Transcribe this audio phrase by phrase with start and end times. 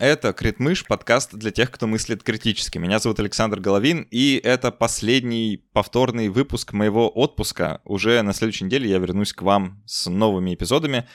[0.00, 2.78] Это Критмыш, подкаст для тех, кто мыслит критически.
[2.78, 7.82] Меня зовут Александр Головин, и это последний повторный выпуск моего отпуска.
[7.84, 11.06] Уже на следующей неделе я вернусь к вам с новыми эпизодами.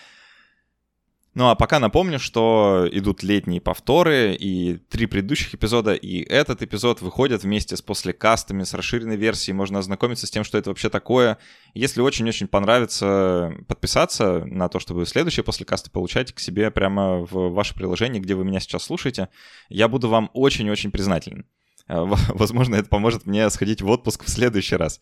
[1.35, 7.01] Ну а пока напомню, что идут летние повторы, и три предыдущих эпизода, и этот эпизод
[7.01, 9.53] выходят вместе с послекастами, с расширенной версией.
[9.53, 11.37] Можно ознакомиться с тем, что это вообще такое.
[11.73, 17.75] Если очень-очень понравится подписаться на то, чтобы следующие послекасты получать к себе прямо в ваше
[17.75, 19.27] приложение, где вы меня сейчас слушаете,
[19.67, 21.45] я буду вам очень-очень признателен.
[21.89, 25.01] Э, возможно, это поможет мне сходить в отпуск в следующий раз.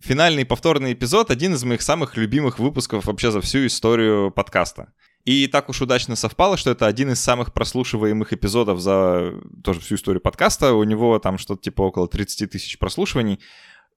[0.00, 4.94] Финальный повторный эпизод— один из моих самых любимых выпусков вообще за всю историю подкаста.
[5.24, 9.94] И так уж удачно совпало, что это один из самых прослушиваемых эпизодов за тоже всю
[9.94, 10.74] историю подкаста.
[10.74, 13.38] У него там что-то типа около 30 тысяч прослушиваний.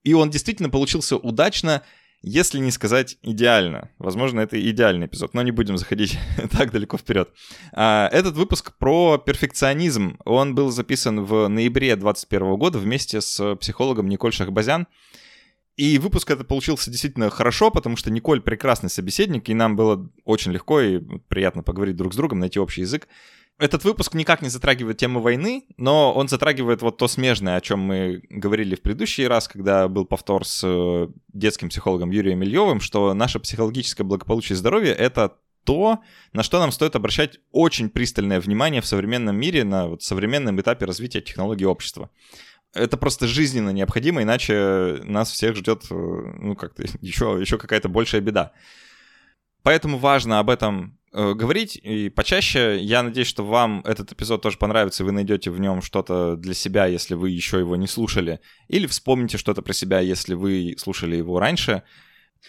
[0.04, 1.82] И он действительно получился удачно,
[2.22, 3.90] если не сказать идеально.
[3.98, 6.16] Возможно, это идеальный эпизод, но не будем заходить
[6.56, 7.30] так далеко вперед.
[7.72, 10.18] А, этот выпуск про перфекционизм.
[10.24, 14.86] Он был записан в ноябре 2021 года вместе с психологом Николь Шахбазян.
[15.76, 20.52] И выпуск это получился действительно хорошо, потому что Николь прекрасный собеседник, и нам было очень
[20.52, 23.08] легко и приятно поговорить друг с другом, найти общий язык.
[23.58, 27.80] Этот выпуск никак не затрагивает тему войны, но он затрагивает вот то смежное, о чем
[27.80, 33.14] мы говорили в предыдущий раз, когда был повтор с э, детским психологом Юрием Ильевым, что
[33.14, 36.00] наше психологическое благополучие и здоровье— это то,
[36.32, 40.84] на что нам стоит обращать очень пристальное внимание в современном мире, на вот современном этапе
[40.84, 42.10] развития технологий общества
[42.76, 48.20] это просто жизненно необходимо, иначе нас всех ждет, э, ну, как-то еще, еще какая-то большая
[48.20, 48.52] беда.
[49.62, 52.78] Поэтому важно об этом э, говорить и почаще.
[52.80, 56.54] Я надеюсь, что вам этот эпизод тоже понравится, и вы найдете в нем что-то для
[56.54, 61.16] себя, если вы еще его не слушали, или вспомните что-то про себя, если вы слушали
[61.16, 61.82] его раньше.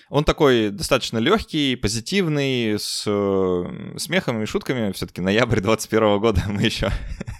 [0.09, 4.91] Он такой достаточно легкий, позитивный, с э, смехом и шутками.
[4.93, 6.91] Все-таки ноябрь 21 года мы еще,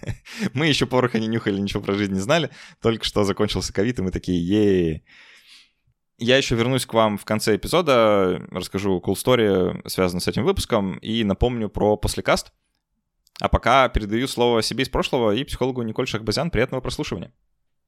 [0.53, 2.49] мы еще пороха не нюхали, ничего про жизнь не знали.
[2.81, 5.03] Только что закончился ковид, и мы такие, е
[6.17, 10.97] Я еще вернусь к вам в конце эпизода, расскажу cool story, связанную с этим выпуском,
[10.97, 12.51] и напомню про послекаст.
[13.39, 16.49] А пока передаю слово себе из прошлого и психологу Николь Шахбазян.
[16.49, 17.31] Приятного прослушивания.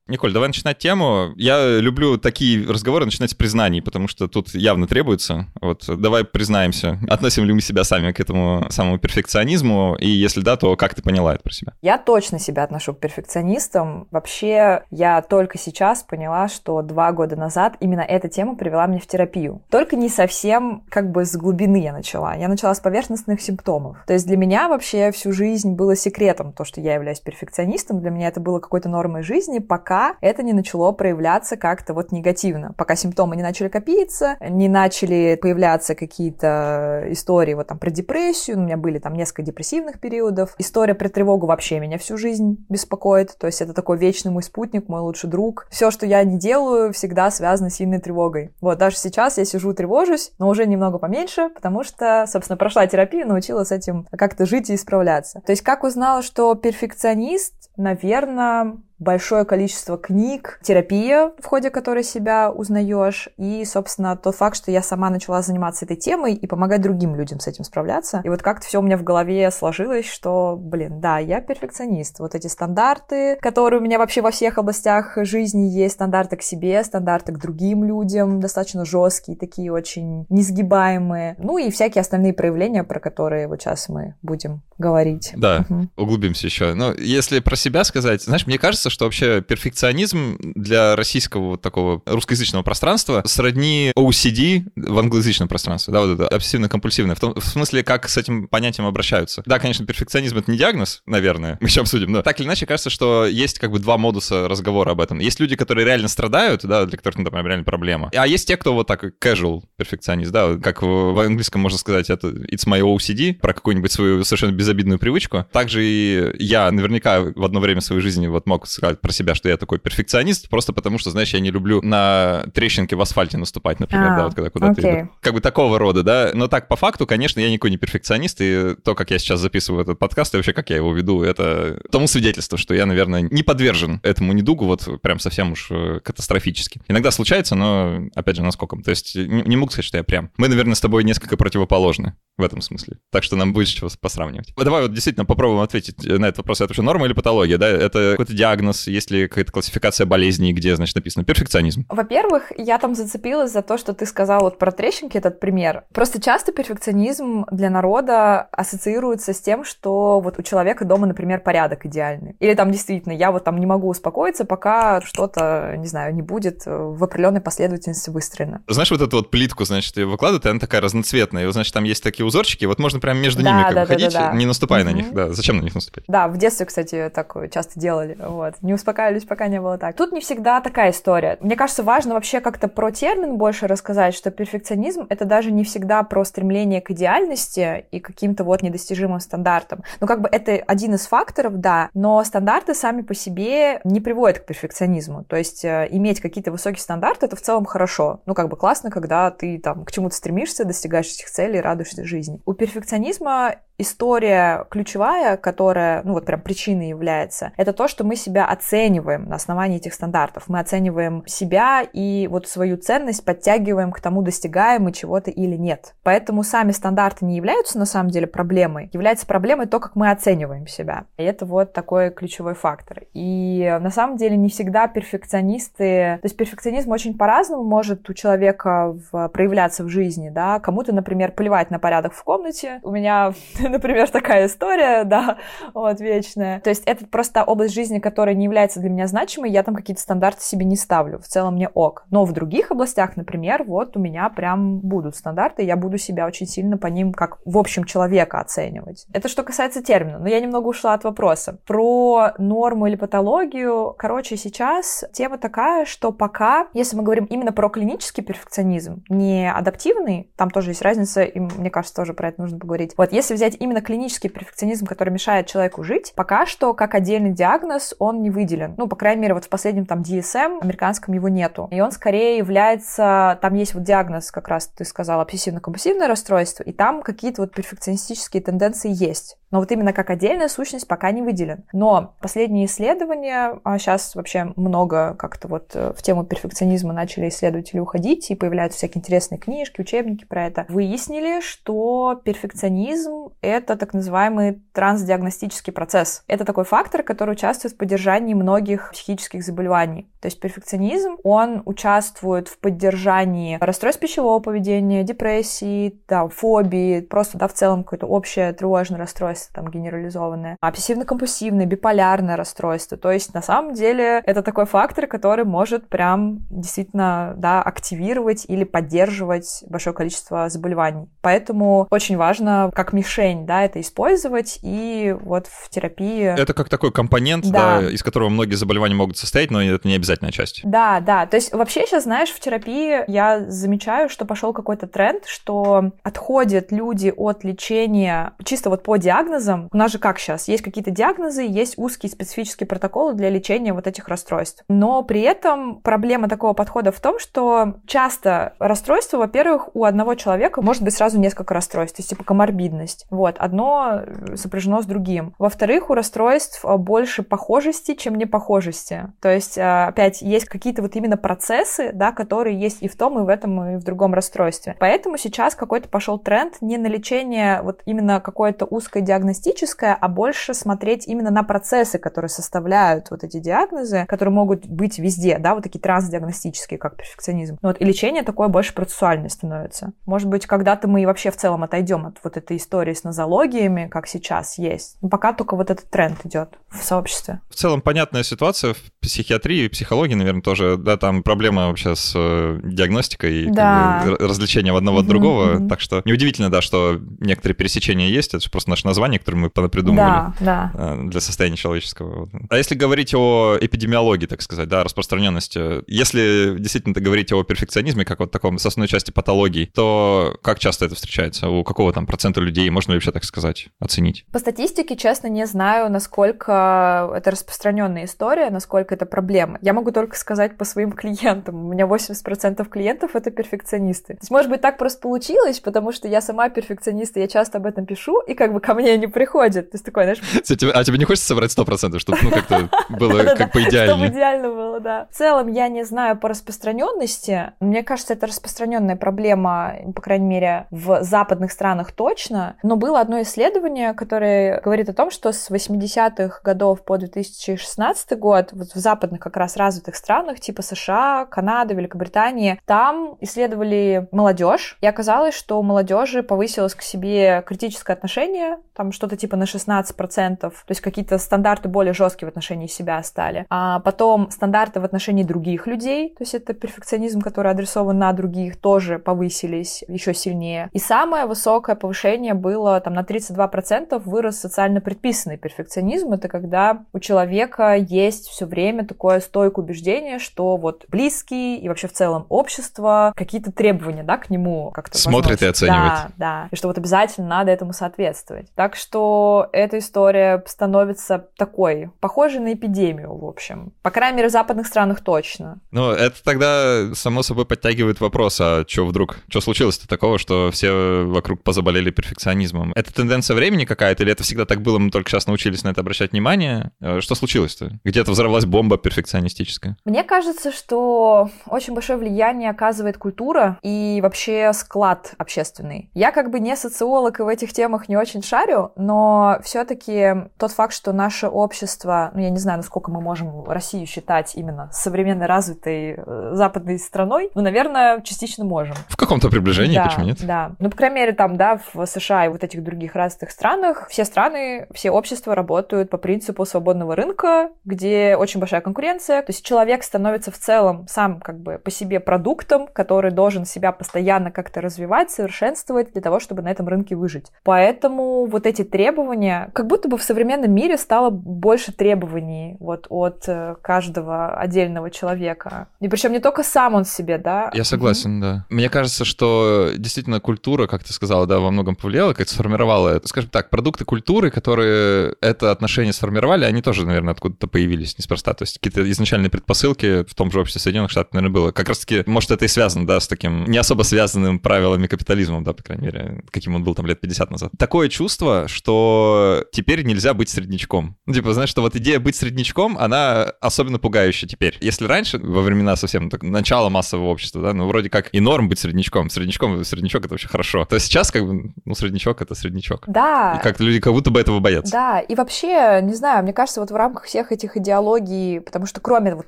[0.10, 1.34] Николь, давай начинать тему.
[1.36, 5.46] Я люблю такие разговоры начинать с признаний, потому что тут явно требуется.
[5.62, 10.58] Вот давай признаемся, относим ли мы себя сами к этому самому перфекционизму, и если да,
[10.58, 11.74] то как ты поняла это про себя?
[11.84, 14.08] Я точно себя отношу к перфекционистам.
[14.10, 19.06] Вообще, я только сейчас поняла, что два года назад именно эта тема привела меня в
[19.06, 19.62] терапию.
[19.70, 22.36] Только не совсем как бы с глубины я начала.
[22.36, 23.98] Я начала с поверхностных симптомов.
[24.08, 28.02] То есть для меня вообще всю жизнь было секретом то, что я являюсь перфекционистом.
[28.02, 32.74] Для меня это было какой-то нормой жизни, пока это не начало проявляться как-то вот негативно,
[32.78, 38.62] пока симптомы не начали копиться, не начали появляться какие-то истории вот там про депрессию, у
[38.62, 43.48] меня были там несколько депрессивных периодов, история про тревогу вообще меня всю жизнь беспокоит, то
[43.48, 45.68] есть это такой вечный мой спутник, мой лучший друг.
[45.70, 48.54] Все, что я не делаю, всегда связано с сильной тревогой.
[48.62, 53.28] Вот, даже сейчас я сижу, тревожусь, но уже немного поменьше, потому что, собственно, прошла терапию,
[53.28, 55.42] научилась с этим как-то жить и исправляться.
[55.46, 62.52] То есть как узнала, что перфекционист, наверное, большое количество книг, терапия, в ходе которой себя
[62.52, 67.16] узнаешь, и, собственно, тот факт, что я сама начала заниматься этой темой и помогать другим
[67.16, 68.22] людям с этим справляться.
[68.24, 72.20] И вот как-то все у меня в голове сложилось, что, блин, да, я перфекционист.
[72.20, 76.84] Вот эти стандарты, которые у меня вообще во всех областях жизни есть, стандарты к себе,
[76.84, 81.36] стандарты к другим людям, достаточно жесткие, такие очень несгибаемые.
[81.38, 85.34] Ну и всякие остальные проявления, про которые вот сейчас мы будем говорить.
[85.36, 85.90] Да, угу.
[85.98, 86.74] углубимся еще.
[86.74, 91.62] Но если про себя сказать, знаешь, мне кажется, кажется, что вообще перфекционизм для российского вот
[91.62, 97.46] такого русскоязычного пространства сродни OCD в англоязычном пространстве, да, вот это обсессивно-компульсивное, в, том, в
[97.46, 99.44] смысле, как с этим понятием обращаются.
[99.46, 102.90] Да, конечно, перфекционизм— это не диагноз, наверное, мы еще обсудим, но так или иначе кажется,
[102.90, 105.20] что есть как бы два модуса разговора об этом.
[105.20, 108.74] Есть люди, которые реально страдают, да, для которых, например, реально проблема, а есть те, кто
[108.74, 113.54] вот так casual перфекционист, да, как в английском можно сказать, это it's my OCD, про
[113.54, 115.46] какую-нибудь свою совершенно безобидную привычку.
[115.52, 119.50] Также и я наверняка в одно время своей жизни вот мог сказать про себя, что
[119.50, 123.80] я такой перфекционист, просто потому что, знаешь, я не люблю на трещинки в асфальте наступать,
[123.80, 125.02] например, а, да, вот когда куда-то okay.
[125.02, 125.12] иду.
[125.22, 126.32] Как бы такого рода, да.
[126.34, 129.84] Но так, по факту, конечно, я никакой не перфекционист, и то, как я сейчас записываю
[129.84, 133.44] этот подкаст, и вообще, как я его веду, это тому свидетельство, что я, наверное, не
[133.44, 136.82] подвержен этому недугу вот прям совсем уж э, катастрофически.
[136.88, 138.78] Иногда случается, но, опять же, насколько.
[138.78, 140.32] То есть не, не могу сказать, что я прям.
[140.38, 142.98] Мы, наверное, с тобой несколько противоположны в этом смысле.
[143.12, 144.54] Так что нам будет чего посравнивать.
[144.56, 146.62] Давай вот действительно попробуем ответить на этот вопрос.
[146.62, 147.68] Это вообще норма или патология, да?
[147.68, 151.86] Это какой-то диагноз, диагноз, есть ли какая-то классификация болезней, где, значит, написано перфекционизм?
[151.90, 155.84] Во-первых, я там зацепилась за то, что ты сказал вот про трещинки, этот пример.
[155.94, 161.86] Просто часто перфекционизм для народа ассоциируется с тем, что вот у человека дома, например, порядок
[161.86, 162.36] идеальный.
[162.40, 166.64] Или там действительно, я вот там не могу успокоиться, пока что-то, не знаю, не будет
[166.66, 168.62] в определенной последовательности выстроено.
[168.68, 171.44] Знаешь, вот эту вот плитку, значит, выкладывают, и она такая разноцветная.
[171.44, 173.82] И вот, значит, там есть такие узорчики, вот можно прям между да, ними как да,
[173.82, 174.38] бы да, ходить, да, да.
[174.38, 174.92] не наступая угу.
[174.92, 175.14] на них.
[175.14, 176.04] Да, зачем на них наступать?
[176.08, 178.18] Да, в детстве, кстати, так часто делали.
[178.20, 178.56] Вот.
[178.62, 179.96] Не успокаивались, пока не было так.
[179.96, 181.38] Тут не всегда такая история.
[181.40, 186.04] Мне кажется, важно вообще как-то про термин больше рассказать, что перфекционизм— это даже не всегда
[186.04, 189.84] про стремление к идеальности и каким-то вот недостижимым стандартам.
[190.00, 194.40] Ну, как бы это один из факторов, да, но стандарты сами по себе не приводят
[194.40, 195.24] к перфекционизму.
[195.24, 198.22] То есть э, иметь какие-то высокие стандарты— это в целом хорошо.
[198.26, 202.42] Ну, как бы классно, когда ты там к чему-то стремишься, достигаешь этих целей, радуешься жизни.
[202.46, 208.46] У перфекционизма история ключевая, которая, ну вот прям причиной является, это то, что мы себя
[208.46, 210.44] оцениваем на основании этих стандартов.
[210.48, 215.96] Мы оцениваем себя и вот свою ценность подтягиваем к тому, достигаем мы чего-то или нет.
[216.04, 218.90] Поэтому сами стандарты не являются на самом деле проблемой.
[218.94, 221.06] Является проблемой то, как мы оцениваем себя.
[221.18, 223.04] И это вот такой ключевой фактор.
[223.14, 226.20] И на самом деле не всегда перфекционисты...
[226.22, 229.30] То есть перфекционизм очень по-разному может у человека в...
[229.30, 230.60] проявляться в жизни, да.
[230.60, 232.80] Кому-то, например, плевать на порядок в комнате.
[232.84, 233.34] У меня
[233.80, 235.38] например, такая история, да,
[235.74, 236.60] вот, вечная.
[236.62, 240.02] То есть это просто область жизни, которая не является для меня значимой, я там какие-то
[240.02, 242.06] стандарты себе не ставлю, в целом мне ок.
[242.10, 246.48] Но в других областях, например, вот у меня прям будут стандарты, я буду себя очень
[246.48, 249.06] сильно по ним как в общем человека оценивать.
[249.14, 251.60] Это что касается термина, но я немного ушла от вопроса.
[251.66, 257.70] Про норму или патологию, короче, сейчас тема такая, что пока, если мы говорим именно про
[257.70, 262.60] клинический перфекционизм, не адаптивный, там тоже есть разница, и мне кажется, тоже про это нужно
[262.60, 262.94] поговорить.
[262.98, 267.96] Вот если взять именно клинический перфекционизм, который мешает человеку жить, пока что как отдельный диагноз
[268.00, 268.76] он не выделен.
[268.78, 271.68] Ну, по крайней мере, вот в последнем там DSM американском его нету.
[271.72, 276.72] И он скорее является, там есть вот диагноз, как раз ты сказала, обсессивно-компульсивное расстройство, и
[276.72, 281.66] там какие-то вот перфекционистические тенденции есть но вот именно как отдельная сущность пока не выделен.
[281.74, 287.80] Но последние исследования, а сейчас вообще много как-то вот э, в тему перфекционизма начали исследователи
[287.80, 294.62] уходить, и появляются всякие интересные книжки, учебники про это, выяснили, что перфекционизм— это так называемый
[294.74, 296.24] трансдиагностический процесс.
[296.28, 300.10] Это такой фактор, который участвует в поддержании многих психических заболеваний.
[300.22, 307.48] То есть перфекционизм, он участвует в поддержании расстройств пищевого поведения, депрессии, там, фобии, просто, да,
[307.48, 312.98] в целом какое-то общее тревожное расстройство расстройство там генерализованное, обсессивно-компульсивное, биполярное расстройство.
[312.98, 318.64] То есть на самом деле это такой фактор, который может прям действительно да, активировать или
[318.64, 321.08] поддерживать большое количество заболеваний.
[321.22, 326.40] Поэтому очень важно как мишень да, это использовать и вот в терапии...
[326.40, 327.82] Это как такой компонент, да.
[327.82, 330.62] Да, из которого многие заболевания могут состоять, но это не обязательная часть.
[330.64, 331.26] Да, да.
[331.26, 336.72] То есть вообще сейчас, знаешь, в терапии я замечаю, что пошел какой-то тренд, что отходят
[336.72, 340.92] люди от лечения чисто вот по диагнозу, диагнозам, у нас же как сейчас, есть какие-то
[340.92, 344.64] диагнозы, есть узкие специфические протоколы для лечения вот этих расстройств.
[344.68, 350.62] Но при этом проблема такого подхода в том, что часто расстройство, во-первых, у одного человека
[350.62, 353.06] может быть сразу несколько расстройств, то есть типа коморбидность.
[353.10, 354.02] Вот, одно
[354.36, 355.34] сопряжено с другим.
[355.38, 359.12] Во-вторых, у расстройств больше похожести, чем непохожести.
[359.22, 363.20] То есть, а, опять, есть какие-то вот именно процессы, да, которые есть и в том,
[363.20, 364.76] и в этом, и в другом расстройстве.
[364.80, 370.08] Поэтому сейчас какой-то пошел тренд не на лечение вот именно какой-то узкой диагностики, диагностическое, а
[370.08, 375.56] больше смотреть именно на процессы, которые составляют вот эти диагнозы, которые могут быть везде, да,
[375.56, 377.58] вот такие трансдиагностические, как перфекционизм.
[377.62, 379.94] Ну, вот, и лечение такое больше процессуальное становится.
[380.06, 383.88] Может быть, когда-то мы и вообще в целом отойдем от вот этой истории с нозологиями,
[383.88, 384.98] как сейчас есть.
[385.02, 387.42] Но пока только вот этот тренд идет в сообществе.
[387.50, 392.14] В целом понятная ситуация в психиатрии и психологии, наверное, тоже, да, там проблема вообще с
[392.16, 394.02] э, диагностикой и да.
[394.04, 398.44] как бы, развлечением одного от другого, так что неудивительно, да, что некоторые пересечения есть, это
[398.44, 400.72] же просто наше название название, которое мы придумывали да, да.
[400.74, 402.30] Э, для состояния человеческого.
[402.50, 408.20] А если говорить о эпидемиологии, так сказать, да, распространенности, если действительно говорить о перфекционизме, как
[408.20, 411.50] вот таком основной части патологии, то как часто это встречается?
[411.50, 414.26] У какого там процента людей, можно ли вообще так сказать, оценить?
[414.32, 419.58] По статистике, честно, не знаю, насколько это распространенная история, насколько это проблема.
[419.62, 421.66] Я могу только сказать по своим клиентам.
[421.66, 424.14] У меня 80% клиентов— это перфекционисты.
[424.14, 427.58] То есть, может быть, так просто получилось, потому что я сама перфекционист, и я часто
[427.58, 429.72] об этом пишу, и как бы ко мне не приходит.
[429.72, 430.20] То есть такой, знаешь...
[430.74, 434.04] А тебе не хочется собрать 100%, чтобы ну, как-то было как по идеальному?
[434.04, 435.08] Чтобы идеально было, да.
[435.12, 437.54] В целом, я не знаю по распространенности.
[437.60, 442.56] Мне кажется, это распространенная проблема, по крайней мере, в западных странах точно.
[442.64, 448.50] Но было одно исследование, которое говорит о том, что с 80-х годов по 2016 год
[448.52, 454.88] вот в западных как раз развитых странах, типа США, Канады, Великобритании, там исследовали молодежь, и
[454.88, 460.54] оказалось, что у молодежи повысилось к себе критическое отношение, там что-то типа на 16%, то
[460.70, 463.46] есть какие-то стандарты более жесткие в отношении себя стали.
[463.50, 468.56] А потом стандарты в отношении других людей, то есть это перфекционизм, который адресован на других,
[468.56, 470.70] тоже повысились еще сильнее.
[470.72, 476.14] И самое высокое повышение было там на 32% вырос социально предписанный перфекционизм.
[476.14, 481.90] Это когда у человека есть все время такое стойкое убеждение, что вот близкий и вообще
[481.90, 485.94] в целом общество, какие-то требования, да, к нему как-то Смотрит и оценивает.
[485.94, 486.48] Да, да.
[486.52, 488.48] И что вот обязательно надо этому соответствовать.
[488.56, 493.74] Так что эта история становится такой, похожей на эпидемию, в общем.
[493.82, 495.60] По крайней мере, в западных странах точно.
[495.72, 501.04] Ну, это тогда, само собой, подтягивает вопрос, а что вдруг, что случилось-то такого, что все
[501.06, 502.72] вокруг позаболели перфекционизмом?
[502.76, 505.82] Это тенденция времени какая-то, или это всегда так было, мы только сейчас научились на это
[505.82, 506.72] обращать внимание?
[506.82, 507.80] Э, что случилось-то?
[507.84, 509.78] Где-то взорвалась бомба перфекционистическая?
[509.86, 515.90] Мне кажется, что очень большое влияние оказывает культура и вообще склад общественный.
[515.94, 520.52] Я как бы не социолог и в этих темах не очень шарю, но все-таки тот
[520.52, 525.26] факт, что наше общество, ну я не знаю, насколько мы можем Россию считать именно современной
[525.26, 528.76] развитой э, западной страной, ну, наверное, частично можем.
[528.88, 530.26] В каком-то приближении, да, почему нет?
[530.26, 530.52] Да.
[530.60, 534.06] Ну, по крайней мере, там, да, в США и вот этих других развитых странах все
[534.06, 539.22] страны, все общества работают по принципу свободного рынка, где очень большая конкуренция.
[539.22, 543.72] То есть человек становится в целом сам как бы по себе продуктом, который должен себя
[543.72, 547.28] постоянно как-то развивать, совершенствовать для того, чтобы на этом рынке выжить.
[547.44, 553.24] Поэтому вот эти требования, как будто бы в современном мире стало больше требований вот от
[553.28, 555.68] э, каждого отдельного человека.
[555.80, 557.52] И причем не только сам он себе, да.
[557.54, 558.22] Я согласен, mm-hmm.
[558.22, 558.46] да.
[558.50, 563.30] Мне кажется, что действительно культура, как ты сказала, да, во многом повлияла, как сформировала, скажем
[563.30, 568.34] так, продукты культуры, которые это отношение сформировали, они тоже, наверное, откуда-то появились неспроста.
[568.34, 571.52] То есть какие-то изначальные предпосылки в том же обществе Соединенных Штатов, наверное, было.
[571.52, 575.54] Как раз-таки, может, это и связано, да, с таким не особо связанным правилами капитализма, да,
[575.54, 577.52] по крайней мере, каким он был там лет 50 назад.
[577.58, 580.98] Такое чувство, что теперь нельзя быть среднячком.
[581.06, 584.58] Ну, типа, знаешь, что вот идея быть среднячком, она особенно пугающая теперь.
[584.62, 588.50] Если раньше, во времена совсем так, начала массового общества, да, ну, вроде как и норм
[588.50, 589.10] быть среднячком.
[589.10, 590.66] Среднячком, среднячок— это вообще хорошо.
[590.66, 592.84] То сейчас, как бы, ну, среднячок— это среднячок.
[592.88, 593.38] Да.
[593.40, 594.72] И как люди как будто бы этого боятся.
[594.72, 598.82] Да, и вообще, не знаю, мне кажется, вот в рамках всех этих идеологий, потому что
[598.82, 599.28] кроме вот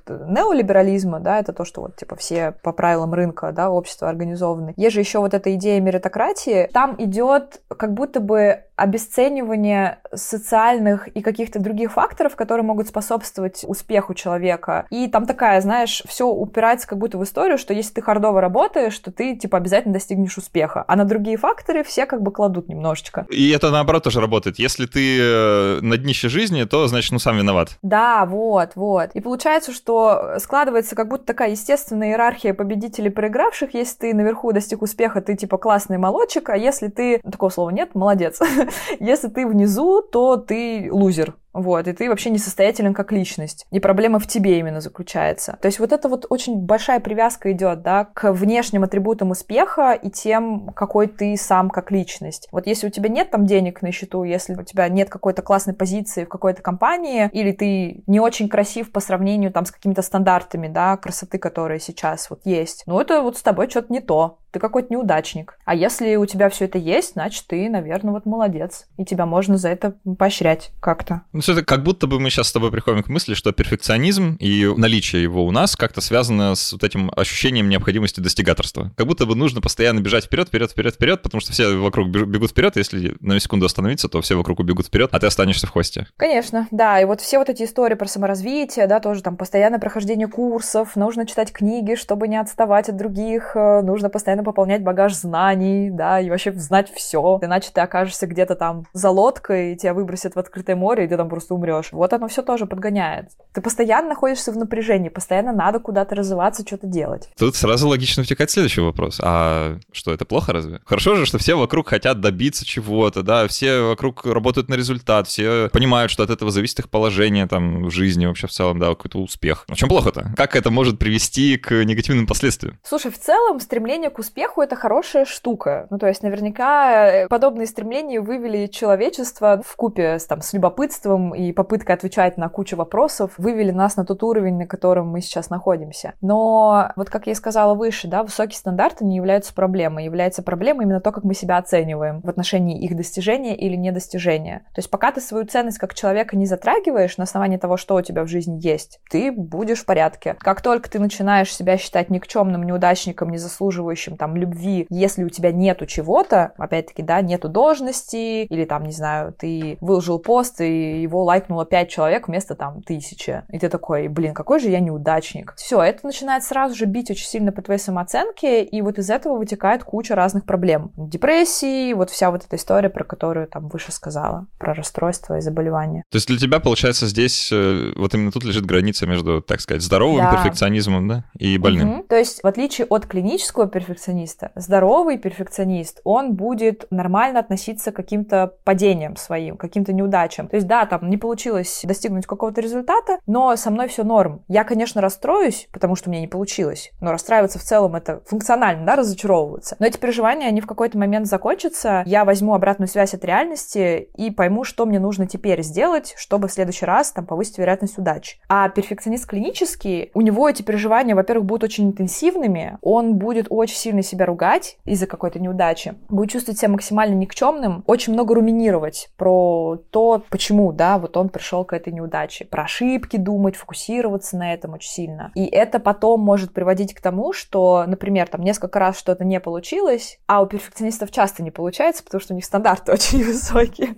[0.07, 4.73] неолиберализма, да, это то, что вот, типа, все по правилам рынка, да, общество организованы.
[4.77, 6.69] Есть же еще вот эта идея меритократии.
[6.73, 14.13] Там идет как будто бы обесценивание социальных и каких-то других факторов, которые могут способствовать успеху
[14.13, 14.87] человека.
[14.89, 18.97] И там такая, знаешь, все упирается как будто в историю, что если ты хардово работаешь,
[18.99, 20.83] то ты, типа, обязательно достигнешь успеха.
[20.87, 23.25] А на другие факторы все как бы кладут немножечко.
[23.29, 24.57] И это наоборот тоже работает.
[24.57, 27.77] Если ты э, на днище жизни, то, значит, ну, сам виноват.
[27.81, 29.11] Да, вот, вот.
[29.13, 33.73] И получается, что складывается как будто такая естественная иерархия победителей проигравших.
[33.73, 37.19] Если ты наверху достиг успеха, ты, типа, классный молодчик, а если ты...
[37.19, 38.39] Такого слова нет, молодец.
[38.99, 41.35] Если ты внизу, то ты лузер.
[41.53, 43.65] Вот, и ты вообще несостоятелен как личность.
[43.71, 45.57] И проблема в тебе именно заключается.
[45.61, 50.09] То есть вот это вот очень большая привязка идет, да, к внешним атрибутам успеха и
[50.09, 52.47] тем, какой ты сам как личность.
[52.51, 55.73] Вот если у тебя нет там денег на счету, если у тебя нет какой-то классной
[55.73, 60.67] позиции в какой-то компании, или ты не очень красив по сравнению там с какими-то стандартами,
[60.67, 64.59] да, красоты, которые сейчас вот есть, ну это вот с тобой что-то не то ты
[64.59, 65.57] какой-то неудачник.
[65.65, 68.87] А если у тебя все это есть, значит, ты, наверное, вот молодец.
[68.97, 71.21] И тебя можно за это поощрять как-то.
[71.41, 74.37] Ну, все это как будто бы мы сейчас с тобой приходим к мысли, что перфекционизм
[74.39, 78.91] и наличие его у нас как-то связано с вот этим ощущением необходимости достигаторства.
[78.95, 82.51] Как будто бы нужно постоянно бежать вперед, вперед, вперед, вперед, потому что все вокруг бегут
[82.51, 82.77] вперед.
[82.77, 86.05] Если на секунду остановиться, то все вокруг убегут вперед, а ты останешься в хвосте.
[86.15, 87.01] Конечно, да.
[87.01, 91.25] И вот все вот эти истории про саморазвитие, да, тоже там постоянное прохождение курсов, нужно
[91.25, 96.29] читать книги, чтобы не отставать от других, э, нужно постоянно пополнять багаж знаний, да, и
[96.29, 97.39] вообще знать все.
[97.41, 101.17] Иначе ты окажешься где-то там за лодкой, и тебя выбросят в открытое море, и ты
[101.17, 101.93] там просто умрешь.
[101.93, 103.29] Вот оно все тоже подгоняет.
[103.53, 107.29] Ты постоянно находишься в напряжении, постоянно надо куда-то развиваться, что-то делать.
[107.37, 109.19] Тут сразу логично втекать следующий вопрос.
[109.23, 110.81] А что, это плохо разве?
[110.85, 115.69] Хорошо же, что все вокруг хотят добиться чего-то, да, все вокруг работают на результат, все
[115.71, 119.19] понимают, что от этого зависит их положение там в жизни вообще в целом, да, какой-то
[119.19, 119.65] успех.
[119.69, 120.33] В чем плохо-то?
[120.35, 122.77] Как это может привести к негативным последствиям?
[122.83, 125.87] Слушай, в целом стремление к успеху— это хорошая штука.
[125.89, 131.20] Ну, то есть наверняка э, подобные стремления вывели человечество в купе с, там, с любопытством
[131.33, 135.49] и попыткой отвечать на кучу вопросов, вывели нас на тот уровень, на котором мы сейчас
[135.49, 136.13] находимся.
[136.21, 140.05] Но вот как я и сказала выше, да, высокие стандарты не являются проблемой.
[140.05, 144.59] Является проблемой именно то, как мы себя оцениваем в отношении их достижения или недостижения.
[144.73, 148.01] То есть пока ты свою ценность как человека не затрагиваешь на основании того, что у
[148.01, 150.35] тебя в жизни есть, ты будешь в порядке.
[150.39, 155.51] Как только ты начинаешь себя считать никчемным, неудачником, не заслуживающим там любви, если у тебя
[155.51, 161.23] нету чего-то, опять-таки, да, нету должности, или там, не знаю, ты выложил пост, и его
[161.23, 163.43] лайкнуло 5 человек вместо там тысячи.
[163.49, 165.53] И ты такой, блин, какой же я неудачник.
[165.57, 169.37] Все, это начинает сразу же бить очень сильно по твоей самооценке, и вот из этого
[169.37, 170.91] вытекает куча разных проблем.
[170.95, 176.03] Депрессии, вот вся вот эта история, про которую там выше сказала, про расстройства и заболевания.
[176.09, 179.81] То есть для тебя, получается, здесь э, вот именно тут лежит граница между, так сказать,
[179.81, 180.31] здоровым да.
[180.31, 181.91] перфекционизмом, да, и больным.
[181.91, 182.03] Угу.
[182.03, 188.53] То есть в отличие от клинического перфекциониста, здоровый перфекционист, он будет нормально относиться к каким-то
[188.63, 190.47] падениям своим, каким-то неудачам.
[190.47, 194.43] То есть да, там не получилось достигнуть какого-то результата, но со мной все норм.
[194.47, 198.95] Я, конечно, расстроюсь, потому что мне не получилось, но расстраиваться в целом это функционально, да,
[198.95, 199.75] разочаровываться.
[199.79, 204.31] Но эти переживания, они в какой-то момент закончатся, я возьму обратную связь от реальности и
[204.31, 208.37] пойму, что мне нужно теперь сделать, чтобы в следующий раз там повысить вероятность удачи.
[208.47, 214.01] А перфекционист клинический, у него эти переживания, во-первых, будут очень интенсивными, он будет очень сильно
[214.01, 220.23] себя ругать из-за какой-то неудачи, будет чувствовать себя максимально никчемным, очень много руминировать про то,
[220.29, 224.89] почему, да, вот он пришел к этой неудаче, про ошибки думать, фокусироваться на этом очень
[224.89, 225.31] сильно.
[225.35, 230.19] И это потом может приводить к тому, что, например, там несколько раз что-то не получилось,
[230.27, 233.95] а у перфекционистов часто не получается, потому что у них стандарты очень высокие.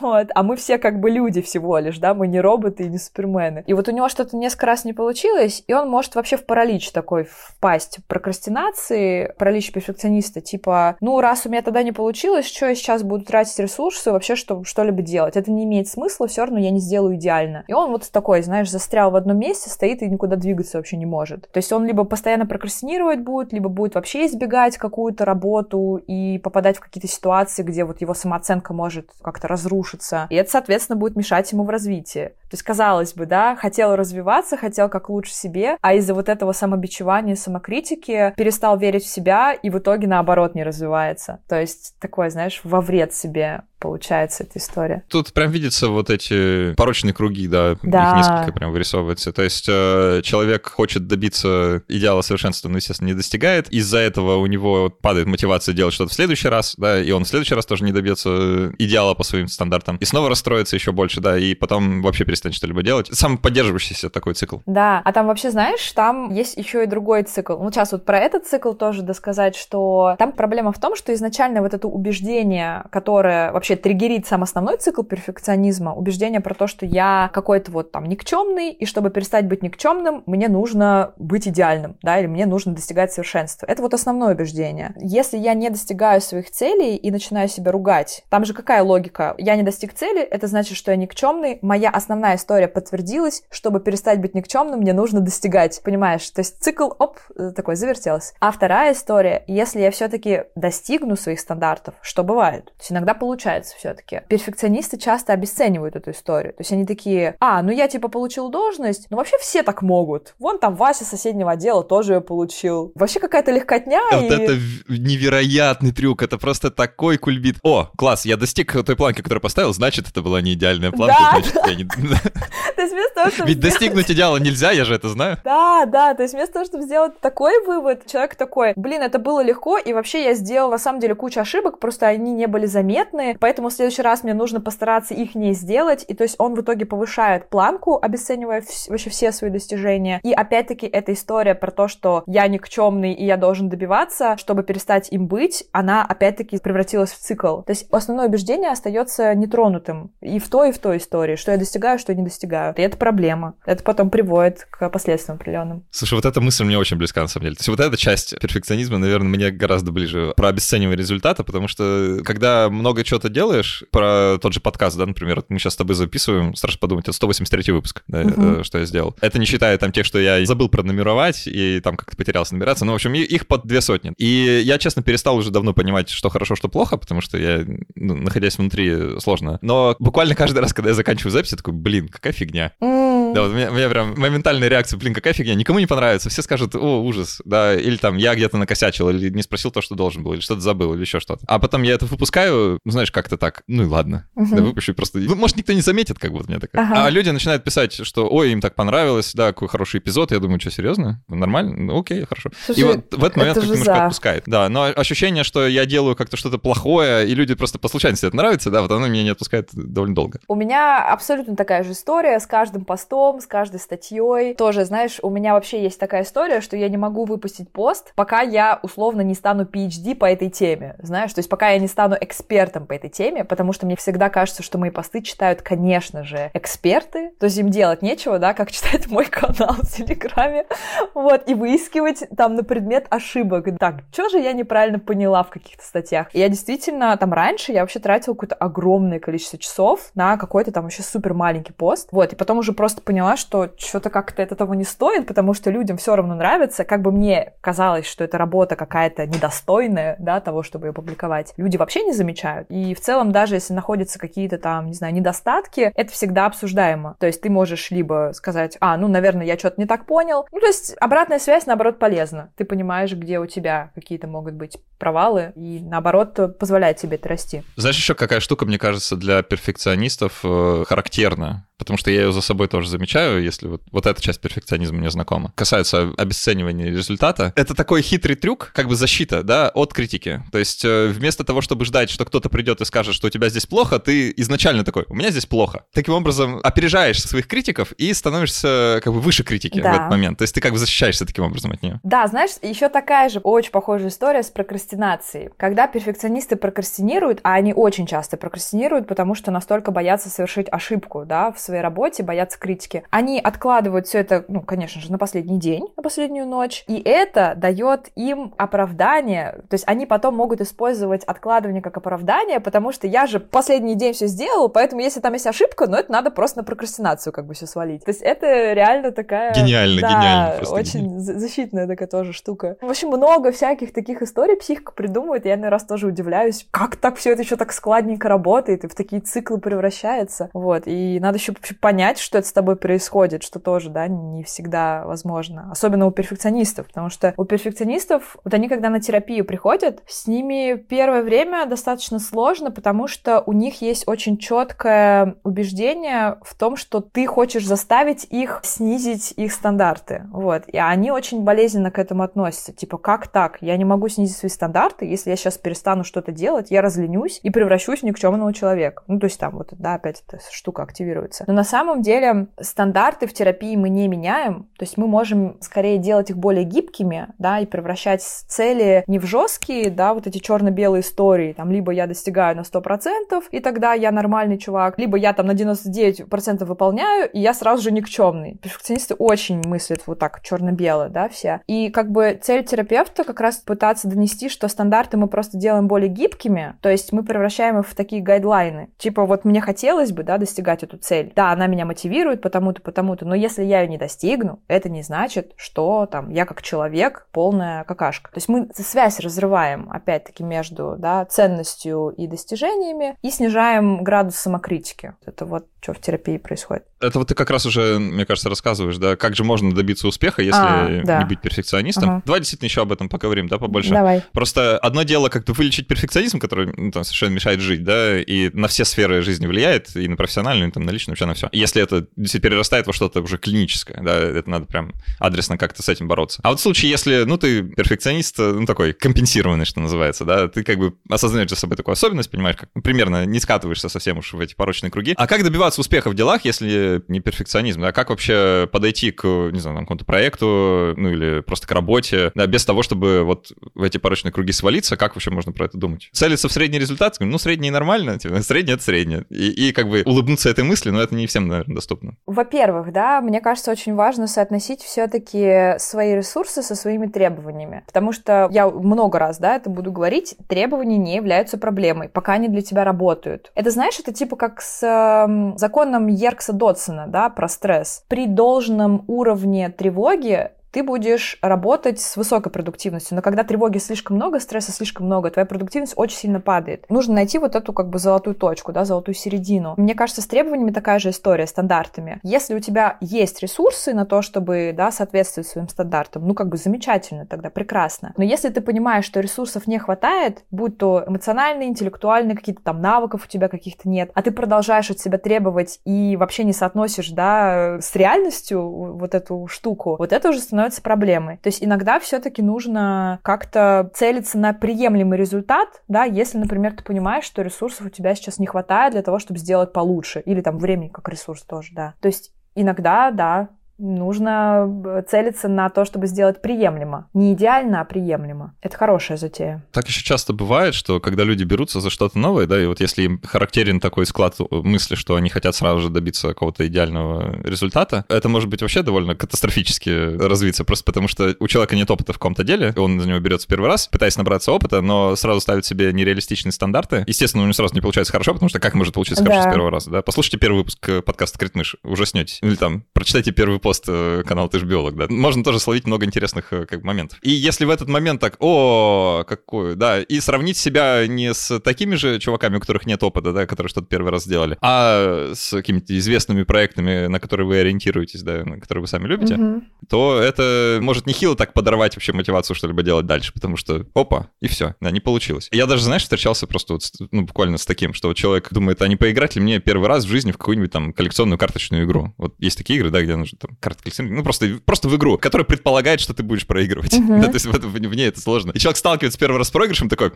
[0.00, 0.28] Вот.
[0.34, 3.64] А мы все как бы люди всего лишь, да, мы не роботы и не супермены.
[3.66, 6.90] И вот у него что-то несколько раз не получилось, и он может вообще в паралич
[6.92, 7.98] такой впасть.
[8.06, 13.24] Прокрастинации, паралич перфекциониста, типа, ну, раз у меня тогда не получилось, что я сейчас буду
[13.24, 15.36] тратить ресурсы вообще, чтобы что-либо делать?
[15.36, 17.64] Это не имеет смысла, все равно я не сделаю идеально.
[17.66, 21.06] И он вот такой, знаешь, застрял в одном месте, стоит и никуда двигаться вообще не
[21.06, 21.50] может.
[21.50, 26.76] То есть он либо постоянно прокрастинировать будет, либо будет вообще избегать какую-то работу и попадать
[26.78, 30.26] в какие-то ситуации, где вот его самооценка может как-то разрушиться.
[30.30, 32.32] И это, соответственно, будет мешать ему в развитии.
[32.52, 36.52] То есть, казалось бы, да, хотел развиваться, хотел как лучше себе, а из-за вот этого
[36.52, 41.40] самобичевания, самокритики перестал верить в себя и в итоге, наоборот, не развивается.
[41.48, 45.02] То есть, такое, знаешь, во вред себе получается эта история.
[45.08, 48.10] Тут прям видятся вот эти порочные круги, да, да.
[48.10, 49.32] их несколько прям вырисовывается.
[49.32, 53.68] То есть э, человек хочет добиться идеала совершенства, но, естественно, не достигает.
[53.70, 57.28] Из-за этого у него падает мотивация делать что-то в следующий раз, да, и он в
[57.28, 59.96] следующий раз тоже не добьется идеала по своим стандартам.
[59.96, 63.08] И снова расстроится еще больше, да, и потом вообще перестанет что-либо делать.
[63.10, 64.58] Сам поддерживающийся такой цикл.
[64.66, 67.56] Да, а там вообще, знаешь, там есть еще и другой цикл.
[67.60, 71.62] Ну, сейчас вот про этот цикл тоже досказать, что там проблема в том, что изначально
[71.62, 76.86] вот это убеждение, которое вообще вообще триггерит сам основной цикл перфекционизма, убеждение про то, что
[76.86, 82.18] я какой-то вот там никчемный, и чтобы перестать быть никчемным, мне нужно быть идеальным, да,
[82.18, 83.66] или мне нужно достигать совершенства.
[83.66, 84.94] Это вот основное убеждение.
[84.96, 89.34] Если я не достигаю своих целей и начинаю себя ругать, там же какая логика?
[89.38, 94.20] Я не достиг цели, это значит, что я никчемный, моя основная история подтвердилась, чтобы перестать
[94.20, 96.28] быть никчемным, мне нужно достигать, понимаешь?
[96.30, 97.18] То есть цикл, оп,
[97.56, 98.34] такой завертелся.
[98.40, 102.66] А вторая история, если я все-таки достигну своих стандартов, что бывает?
[102.66, 104.20] То есть иногда получается получается все-таки.
[104.28, 106.52] Перфекционисты часто обесценивают эту историю.
[106.52, 110.34] То есть они такие, а, ну я типа получил должность, ну вообще все так могут.
[110.38, 112.92] Вон там Вася соседнего отдела тоже ее получил.
[112.94, 114.00] Вообще какая-то легкотня.
[114.12, 114.26] Вот и...
[114.26, 117.56] это невероятный трюк, это просто такой кульбит.
[117.62, 121.40] О, класс, я достиг той планки, которую поставил, значит, это была не идеальная планка, да,
[121.40, 121.84] значит, я не...
[122.82, 125.38] То есть вместо того, чтобы Ведь достигнуть идеала нельзя, я же это знаю.
[125.44, 129.40] Да, да, то есть вместо того, чтобы сделать такой вывод, человек такой, блин, это было
[129.40, 133.36] легко, и вообще я сделал на самом деле кучу ошибок, просто они не были заметны,
[133.38, 136.60] поэтому в следующий раз мне нужно постараться их не сделать, и то есть он в
[136.60, 140.18] итоге повышает планку, обесценивая вообще все свои достижения.
[140.24, 145.06] И опять-таки эта история про то, что я никчемный и я должен добиваться, чтобы перестать
[145.12, 147.62] им быть, она опять-таки превратилась в цикл.
[147.62, 151.58] То есть основное убеждение остается нетронутым и в той, и в той истории, что я
[151.58, 152.71] достигаю, что не достигаю.
[152.78, 153.54] И это проблема.
[153.64, 155.84] Это потом приводит к последствиям определенным.
[155.90, 157.56] Слушай, вот эта мысль мне очень близка, на самом деле.
[157.56, 162.20] То есть вот эта часть перфекционизма, наверное, мне гораздо ближе про обесценивание результата, потому что
[162.24, 166.54] когда много чего-то делаешь, про тот же подкаст, да, например, мы сейчас с тобой записываем,
[166.54, 168.64] страшно подумать, это 183 выпуск, да, угу.
[168.64, 169.16] что я сделал.
[169.20, 172.86] Это не считая там тех, что я забыл пронумеровать и там как-то потерялся нумерация.
[172.86, 174.12] Ну, в общем, их под две сотни.
[174.18, 178.16] И я, честно, перестал уже давно понимать, что хорошо, что плохо, потому что я, ну,
[178.16, 179.58] находясь внутри, сложно.
[179.62, 182.61] Но буквально каждый раз, когда я заканчиваю запись, я такой, блин, какая фигня.
[182.80, 183.32] Mm.
[183.34, 186.28] Да, вот у меня, у меня прям моментальная реакция, блин, какая фигня, никому не понравится,
[186.28, 189.94] все скажут, о, ужас, да, или там я где-то накосячил, или не спросил то, что
[189.94, 191.44] должен был, или что-то забыл, или еще что-то.
[191.46, 194.54] А потом я это выпускаю, ну, знаешь, как-то так, ну и ладно, uh-huh.
[194.54, 195.18] да выпущу просто.
[195.18, 196.86] Ну, может, никто не заметит, как вот мне такая.
[196.86, 197.06] Uh-huh.
[197.06, 200.60] А люди начинают писать, что, ой, им так понравилось, да, какой хороший эпизод, я думаю,
[200.60, 201.22] что, серьезно?
[201.28, 201.76] Нормально?
[201.76, 202.50] Ну, окей, хорошо.
[202.66, 204.04] Слушай, и вот в этот момент как немножко за.
[204.04, 204.44] отпускает.
[204.46, 208.36] Да, но ощущение, что я делаю как-то что-то плохое, и люди просто по случайности это
[208.36, 210.40] нравится, да, вот оно меня не отпускает довольно долго.
[210.48, 214.54] У меня абсолютно такая же история с каждым постом, с каждой статьей.
[214.54, 218.42] Тоже, знаешь, у меня вообще есть такая история, что я не могу выпустить пост, пока
[218.42, 222.14] я условно не стану PhD по этой теме, знаешь, то есть пока я не стану
[222.20, 226.50] экспертом по этой теме, потому что мне всегда кажется, что мои посты читают, конечно же,
[226.52, 230.66] эксперты, то есть им делать нечего, да, как читать мой канал в Телеграме,
[231.14, 233.66] вот, и выискивать там на предмет ошибок.
[233.78, 236.26] Так, что же я неправильно поняла в каких-то статьях?
[236.34, 240.82] И я действительно, там раньше я вообще тратила какое-то огромное количество часов на какой-то там
[240.82, 244.74] вообще супер маленький пост, вот, и потом уже просто поняла, что что-то как-то это того
[244.74, 248.74] не стоит, потому что людям все равно нравится, как бы мне казалось, что эта работа
[248.74, 252.66] какая-то недостойная, да, того, чтобы ее публиковать, люди вообще не замечают.
[252.68, 257.14] И в целом, даже если находятся какие-то там, не знаю, недостатки, это всегда обсуждаемо.
[257.20, 260.44] То есть ты можешь либо сказать, а, ну, наверное, я что-то не так понял.
[260.50, 262.50] Ну, то есть обратная связь, наоборот, полезна.
[262.56, 267.62] Ты понимаешь, где у тебя какие-то могут быть провалы, и наоборот, позволяет тебе это расти.
[267.76, 271.68] Знаешь, еще какая штука, мне кажется, для перфекционистов э, характерна?
[271.78, 275.10] Потому что я ее за собой тоже замечаю, если вот, вот эта часть перфекционизма мне
[275.10, 275.52] знакома.
[275.54, 277.52] Касается обесценивания результата.
[277.56, 280.42] Это такой хитрый трюк, как бы защита, да, от критики.
[280.52, 283.48] То есть э, вместо того, чтобы ждать, что кто-то придет и скажет, что у тебя
[283.48, 285.84] здесь плохо, ты изначально такой, у меня здесь плохо.
[285.92, 289.92] Таким образом, опережаешь своих критиков и становишься как бы выше критики да.
[289.92, 290.38] в этот момент.
[290.38, 292.00] То есть ты как бы защищаешься таким образом от нее.
[292.02, 295.50] Да, знаешь, еще такая же очень похожая история с прокрастинацией.
[295.56, 301.52] Когда перфекционисты прокрастинируют, а они очень часто прокрастинируют, потому что настолько боятся совершить ошибку, да,
[301.52, 303.04] в своей работе, боятся критики.
[303.10, 307.54] Они откладывают все это, ну, конечно же, на последний день, на последнюю ночь, и это
[307.56, 309.62] дает им оправдание.
[309.68, 314.12] То есть они потом могут использовать откладывание как оправдание, потому что я же последний день
[314.12, 317.54] все сделал, поэтому если там есть ошибка, ну, это надо просто на прокрастинацию как бы
[317.54, 318.04] все свалить.
[318.04, 319.54] То есть это реально такая...
[319.54, 320.70] Гениально, да, гениально.
[320.70, 321.40] очень гениально.
[321.40, 322.76] защитная такая тоже штука.
[322.80, 327.16] В общем, много всяких таких историй психика придумывает, я на раз тоже удивляюсь, как так
[327.16, 330.50] все это еще так складненько работает и в такие циклы превращается.
[330.52, 334.42] Вот, и надо еще вообще понять, что это с тобой происходит, что тоже, да, не
[334.44, 335.68] всегда возможно.
[335.70, 340.74] Особенно у перфекционистов, потому что у перфекционистов, вот они, когда на терапию приходят, с ними
[340.74, 347.00] первое время достаточно сложно, потому что у них есть очень четкое убеждение в том, что
[347.00, 350.24] ты хочешь заставить их снизить их стандарты.
[350.32, 350.64] Вот.
[350.66, 352.72] И они очень болезненно к этому относятся.
[352.72, 353.58] Типа, как так?
[353.60, 357.50] Я не могу снизить свои стандарты, если я сейчас перестану что-то делать, я разленюсь и
[357.50, 359.02] превращусь в никчемного человека.
[359.06, 361.41] Ну, то есть там вот, да, опять эта штука активируется.
[361.46, 365.98] Но на самом деле стандарты в терапии мы не меняем, то есть мы можем скорее
[365.98, 371.02] делать их более гибкими, да, и превращать цели не в жесткие, да, вот эти черно-белые
[371.02, 375.46] истории, там, либо я достигаю на 100%, и тогда я нормальный чувак, либо я там
[375.46, 378.58] на 99% выполняю, и я сразу же никчемный.
[378.62, 381.60] Перфекционисты очень мыслят вот так черно-бело, да, все.
[381.66, 386.08] И как бы цель терапевта как раз пытаться донести, что стандарты мы просто делаем более
[386.08, 388.88] гибкими, то есть мы превращаем их в такие гайдлайны.
[388.98, 391.31] Типа вот мне хотелось бы, да, достигать эту цель.
[391.34, 395.52] Да, она меня мотивирует потому-то, потому-то, но если я ее не достигну, это не значит,
[395.56, 398.30] что там я как человек полная какашка.
[398.30, 405.14] То есть мы связь разрываем, опять-таки, между да, ценностью и достижениями и снижаем градус самокритики.
[405.24, 406.84] Это вот что в терапии происходит.
[407.00, 410.40] Это вот ты как раз уже, мне кажется, рассказываешь, да, как же можно добиться успеха,
[410.40, 411.18] если а, да.
[411.18, 412.08] не быть перфекционистом.
[412.08, 412.22] Ага.
[412.24, 413.90] Давай действительно еще об этом поговорим, да, побольше.
[413.90, 414.22] Давай.
[414.32, 418.68] Просто одно дело как-то вылечить перфекционизм, который ну, там, совершенно мешает жить, да, и на
[418.68, 421.48] все сферы жизни влияет, и на профессиональную, и там, на личную, вообще на все.
[421.50, 422.06] Если это
[422.40, 426.40] перерастает во что-то уже клиническое, да, это надо прям адресно как-то с этим бороться.
[426.44, 430.62] А вот в случае, если, ну, ты перфекционист, ну, такой компенсированный, что называется, да, ты
[430.62, 434.38] как бы осознаешь за собой такую особенность, понимаешь, как примерно не скатываешься совсем уж в
[434.38, 435.14] эти порочные круги.
[435.16, 437.84] А как добиваться успеха в делах, если не перфекционизм.
[437.84, 442.46] А как вообще подойти к, не знаю, какому-то проекту, ну или просто к работе, да,
[442.46, 446.08] без того, чтобы вот в эти порочные круги свалиться, как вообще можно про это думать?
[446.12, 449.24] Целиться в средний результат, ну, средний нормально, типа, средний— это среднее.
[449.30, 452.16] И, и как бы улыбнуться этой мысли, но это не всем, наверное, доступно.
[452.26, 457.82] Во-первых, да, мне кажется, очень важно соотносить все-таки свои ресурсы со своими требованиями.
[457.86, 462.48] Потому что я много раз, да, это буду говорить, требования не являются проблемой, пока они
[462.48, 463.50] для тебя работают.
[463.54, 468.04] Это, знаешь, это типа как с э, законом Еркса Дотсона, да, про стресс.
[468.08, 473.14] При должном уровне тревоги ты будешь работать с высокой продуктивностью.
[473.14, 476.86] Но когда тревоги слишком много, стресса слишком много, твоя продуктивность очень сильно падает.
[476.88, 479.74] Нужно найти вот эту как бы золотую точку, да, золотую середину.
[479.76, 482.20] Мне кажется, с требованиями такая же история, стандартами.
[482.22, 486.56] Если у тебя есть ресурсы на то, чтобы, да, соответствовать своим стандартам, ну, как бы
[486.56, 488.14] замечательно тогда, прекрасно.
[488.16, 493.24] Но если ты понимаешь, что ресурсов не хватает, будь то эмоциональные, интеллектуальные, какие-то там навыков
[493.26, 497.78] у тебя каких-то нет, а ты продолжаешь от себя требовать и вообще не соотносишь, да,
[497.80, 501.38] с реальностью вот эту штуку, вот это уже становится становится проблемой.
[501.38, 507.24] То есть иногда все-таки нужно как-то целиться на приемлемый результат, да, если, например, ты понимаешь,
[507.24, 510.88] что ресурсов у тебя сейчас не хватает для того, чтобы сделать получше, или там времени
[510.88, 511.94] как ресурс тоже, да.
[512.00, 513.48] То есть иногда, да,
[513.82, 517.08] нужно э, целиться на то, чтобы сделать приемлемо.
[517.12, 518.54] Не идеально, а приемлемо.
[518.62, 519.64] Это хорошая затея.
[519.72, 523.02] Так еще часто бывает, что когда люди берутся за что-то новое, да, и вот если
[523.02, 528.28] им характерен такой склад мысли, что они хотят сразу же добиться какого-то идеального результата, это
[528.28, 532.44] может быть вообще довольно катастрофически развиться, просто потому что у человека нет опыта в каком-то
[532.44, 536.52] деле, он за него берется первый раз, пытаясь набраться опыта, но сразу ставит себе нереалистичные
[536.52, 537.04] стандарты.
[537.06, 539.50] Естественно, у него сразу не получается хорошо, потому что как может получиться хорошо да.
[539.50, 540.02] с первого раза, да?
[540.02, 542.38] Послушайте первый выпуск подкаста «Критмыш», ужаснетесь.
[542.42, 545.06] Или там, прочитайте первый пост пост э, канал «Ты ж биолог», да.
[545.08, 547.18] Можно тоже словить много интересных э, как, моментов.
[547.22, 551.94] И если в этот момент так, о, какой, да, и сравнить себя не с такими
[551.94, 555.96] же чуваками, у которых нет опыта, да, которые что-то первый раз сделали, а с какими-то
[555.96, 559.62] известными проектами, на которые вы ориентируетесь, да, на которые вы сами любите, угу.
[559.88, 564.48] то это может нехило так подорвать вообще мотивацию что-либо делать дальше, потому что, опа, и
[564.48, 565.48] все, да, не получилось.
[565.50, 568.88] Я даже, знаешь, встречался просто вот, ну, буквально с таким, что вот человек думает, а
[568.88, 572.12] не поиграть ли мне первый раз в жизни в какую-нибудь там коллекционную карточную игру?
[572.18, 575.44] Вот есть такие игры, да, где нужно там коллекционирования, ну просто, просто в игру, которая
[575.44, 576.94] предполагает, что ты будешь проигрывать.
[576.94, 577.20] Uh-huh.
[577.20, 578.52] да, то есть в, в, в ней это сложно.
[578.52, 580.12] И человек сталкивается первый раз с проигрышем, такой,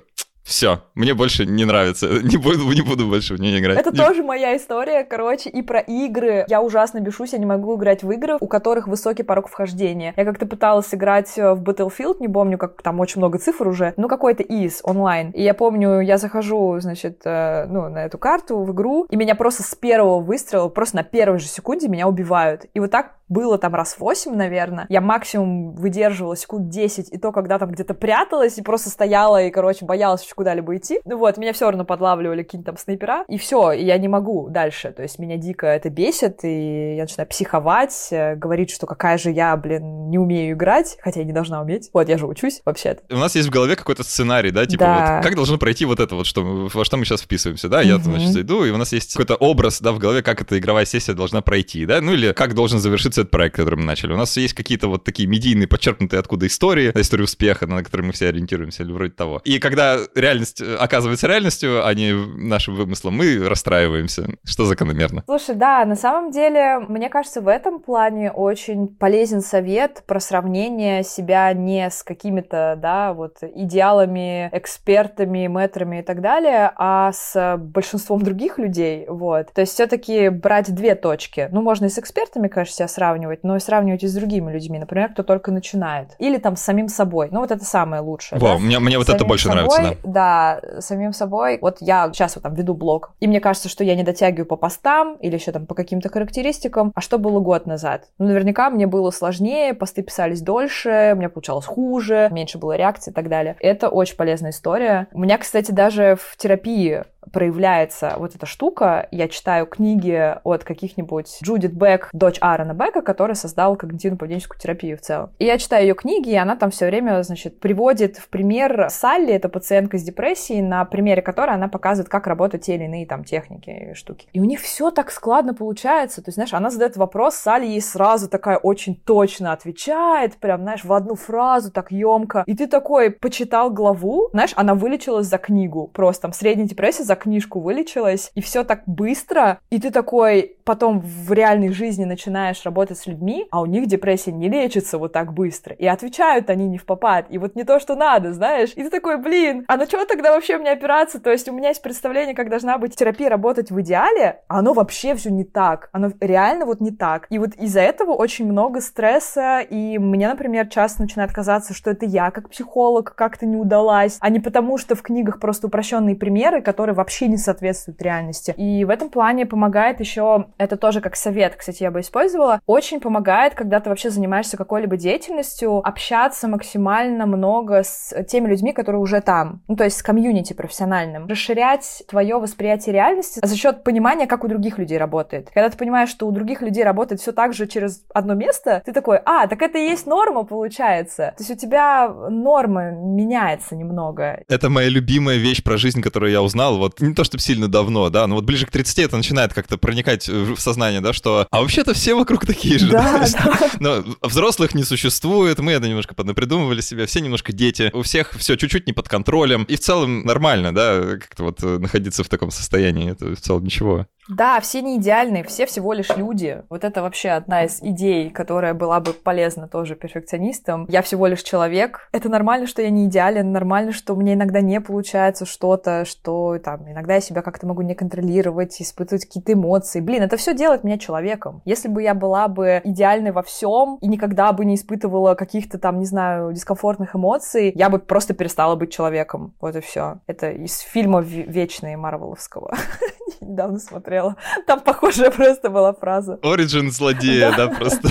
[0.46, 3.78] все, мне больше не нравится, не буду, не буду больше в нее играть.
[3.78, 3.96] Это не...
[3.96, 6.46] тоже моя история, короче, и про игры.
[6.48, 10.14] Я ужасно бешусь, я не могу играть в игры, у которых высокий порог вхождения.
[10.16, 13.92] Я как-то пыталась играть э, в Battlefield, не помню, как там очень много цифр уже,
[13.96, 15.32] ну какой-то из онлайн.
[15.32, 19.34] И я помню, я захожу, значит, э, ну, на эту карту в игру, и меня
[19.34, 22.66] просто с первого выстрела, просто на первой же секунде меня убивают.
[22.72, 24.86] И вот так было там раз восемь, наверное.
[24.88, 29.50] Я максимум выдерживала секунд 10, и то, когда там где-то пряталась и просто стояла и,
[29.50, 31.00] короче, боялась куда-либо идти.
[31.04, 34.48] Ну вот, меня все равно подлавливали какие-то там снайпера, и все, и я не могу
[34.48, 34.92] дальше.
[34.92, 39.30] То есть меня дико это бесит, и я начинаю психовать, э, говорить, что какая же
[39.30, 41.90] я, блин, не умею играть, хотя я не должна уметь.
[41.92, 43.02] Вот, я же учусь вообще-то.
[43.14, 45.16] У нас есть в голове какой-то сценарий, да, типа да.
[45.16, 47.98] вот как должно пройти вот это вот, что, во что мы сейчас вписываемся, да, я,
[47.98, 51.14] значит, зайду, и у нас есть какой-то образ, да, в голове, как эта игровая сессия
[51.14, 54.12] должна пройти, да, ну или как должен завершиться этот проект, который мы начали.
[54.12, 58.12] У нас есть какие-то вот такие медийные, подчеркнутые откуда истории, истории успеха, на которые мы
[58.12, 59.40] все ориентируемся, или вроде того.
[59.44, 65.22] И когда реальность э, оказывается реальностью, а не нашим вымыслом, мы расстраиваемся, что закономерно.
[65.26, 71.02] Слушай, да, на самом деле, мне кажется, в этом плане очень полезен совет про сравнение
[71.04, 78.22] себя не с какими-то, да, вот идеалами, экспертами, мэтрами и так далее, а с большинством
[78.22, 79.52] других людей, вот.
[79.52, 81.48] То есть все-таки брать две точки.
[81.52, 83.05] Ну, можно и с экспертами, конечно, себя сравнивать,
[83.42, 86.14] но и сравнивать и с другими людьми, например, кто только начинает.
[86.18, 87.28] Или там с самим собой.
[87.30, 88.38] Ну, вот это самое лучшее.
[88.38, 88.64] Вау, да?
[88.64, 90.60] мне, мне вот самим это больше собой, нравится, да.
[90.60, 91.58] Да, самим собой.
[91.60, 94.56] Вот я сейчас вот там веду блог, и мне кажется, что я не дотягиваю по
[94.56, 96.92] постам или еще там по каким-то характеристикам.
[96.94, 98.08] А что было год назад?
[98.18, 103.10] Ну, наверняка мне было сложнее, посты писались дольше, у меня получалось хуже, меньше было реакций
[103.10, 103.56] и так далее.
[103.60, 105.08] Это очень полезная история.
[105.12, 109.08] У меня, кстати, даже в терапии проявляется вот эта штука.
[109.10, 115.00] Я читаю книги от каких-нибудь Джудит Бек, дочь Аарона Бека, который создал когнитивно-поведенческую терапию в
[115.00, 115.30] целом.
[115.38, 119.32] И я читаю ее книги, и она там все время, значит, приводит в пример Салли,
[119.32, 123.24] это пациентка с депрессией, на примере которой она показывает, как работают те или иные там
[123.24, 124.28] техники и штуки.
[124.32, 126.22] И у них все так складно получается.
[126.22, 130.84] То есть, знаешь, она задает вопрос, Салли ей сразу такая очень точно отвечает, прям, знаешь,
[130.84, 132.44] в одну фразу так емко.
[132.46, 135.88] И ты такой почитал главу, знаешь, она вылечилась за книгу.
[135.88, 141.00] Просто там средняя депрессия за книжку вылечилась, и все так быстро, и ты такой, потом
[141.00, 145.32] в реальной жизни начинаешь работать с людьми, а у них депрессия не лечится вот так
[145.32, 145.74] быстро.
[145.74, 147.26] И отвечают они не в попад.
[147.30, 148.72] И вот не то, что надо, знаешь.
[148.74, 151.20] И ты такой, блин, а на что тогда вообще мне опираться?
[151.20, 154.72] То есть у меня есть представление, как должна быть терапия работать в идеале, а оно
[154.72, 155.88] вообще все не так.
[155.92, 157.26] Оно реально вот не так.
[157.30, 162.06] И вот из-за этого очень много стресса, и мне, например, часто начинает казаться, что это
[162.06, 166.60] я как психолог как-то не удалась, а не потому, что в книгах просто упрощенные примеры,
[166.60, 168.52] которые вообще не соответствуют реальности.
[168.56, 173.00] И в этом плане помогает еще, это тоже как совет, кстати, я бы использовала, очень
[173.00, 179.20] помогает, когда ты вообще занимаешься какой-либо деятельностью, общаться максимально много с теми людьми, которые уже
[179.20, 184.44] там, ну, то есть с комьюнити профессиональным, расширять твое восприятие реальности за счет понимания, как
[184.44, 185.50] у других людей работает.
[185.52, 188.92] Когда ты понимаешь, что у других людей работает все так же через одно место, ты
[188.92, 191.34] такой, а, так это и есть норма, получается.
[191.36, 194.42] То есть у тебя норма меняется немного.
[194.48, 198.10] Это моя любимая вещь про жизнь, которую я узнал, вот не то чтобы сильно давно,
[198.10, 201.94] да, но вот ближе к 30 это начинает как-то проникать сознание, да, что, а вообще-то
[201.94, 202.88] все вокруг такие же.
[202.88, 203.70] Да, да.
[203.80, 208.56] Но взрослых не существует, мы это немножко поднапридумывали себе, все немножко дети, у всех все
[208.56, 212.50] чуть-чуть не под контролем, и в целом нормально, да, как-то вот э, находиться в таком
[212.50, 214.06] состоянии, это в целом ничего.
[214.28, 216.62] Да, все не идеальные, все всего лишь люди.
[216.68, 220.86] Вот это вообще одна из идей, которая была бы полезна тоже перфекционистам.
[220.88, 222.08] Я всего лишь человек.
[222.12, 226.90] Это нормально, что я не идеален, нормально, что мне иногда не получается что-то, что там
[226.90, 230.00] иногда я себя как-то могу не контролировать, испытывать какие-то эмоции.
[230.00, 231.62] Блин, это все делает меня человеком.
[231.64, 236.00] Если бы я была бы идеальной во всем и никогда бы не испытывала каких-то там,
[236.00, 239.54] не знаю, дискомфортных эмоций, я бы просто перестала быть человеком.
[239.60, 240.18] Вот и все.
[240.26, 242.74] Это из фильма «Вечные» Марвеловского.
[243.40, 244.36] Недавно смотрела смотрела.
[244.66, 246.38] Там похожая просто была фраза.
[246.42, 248.08] Origin злодея, да, просто.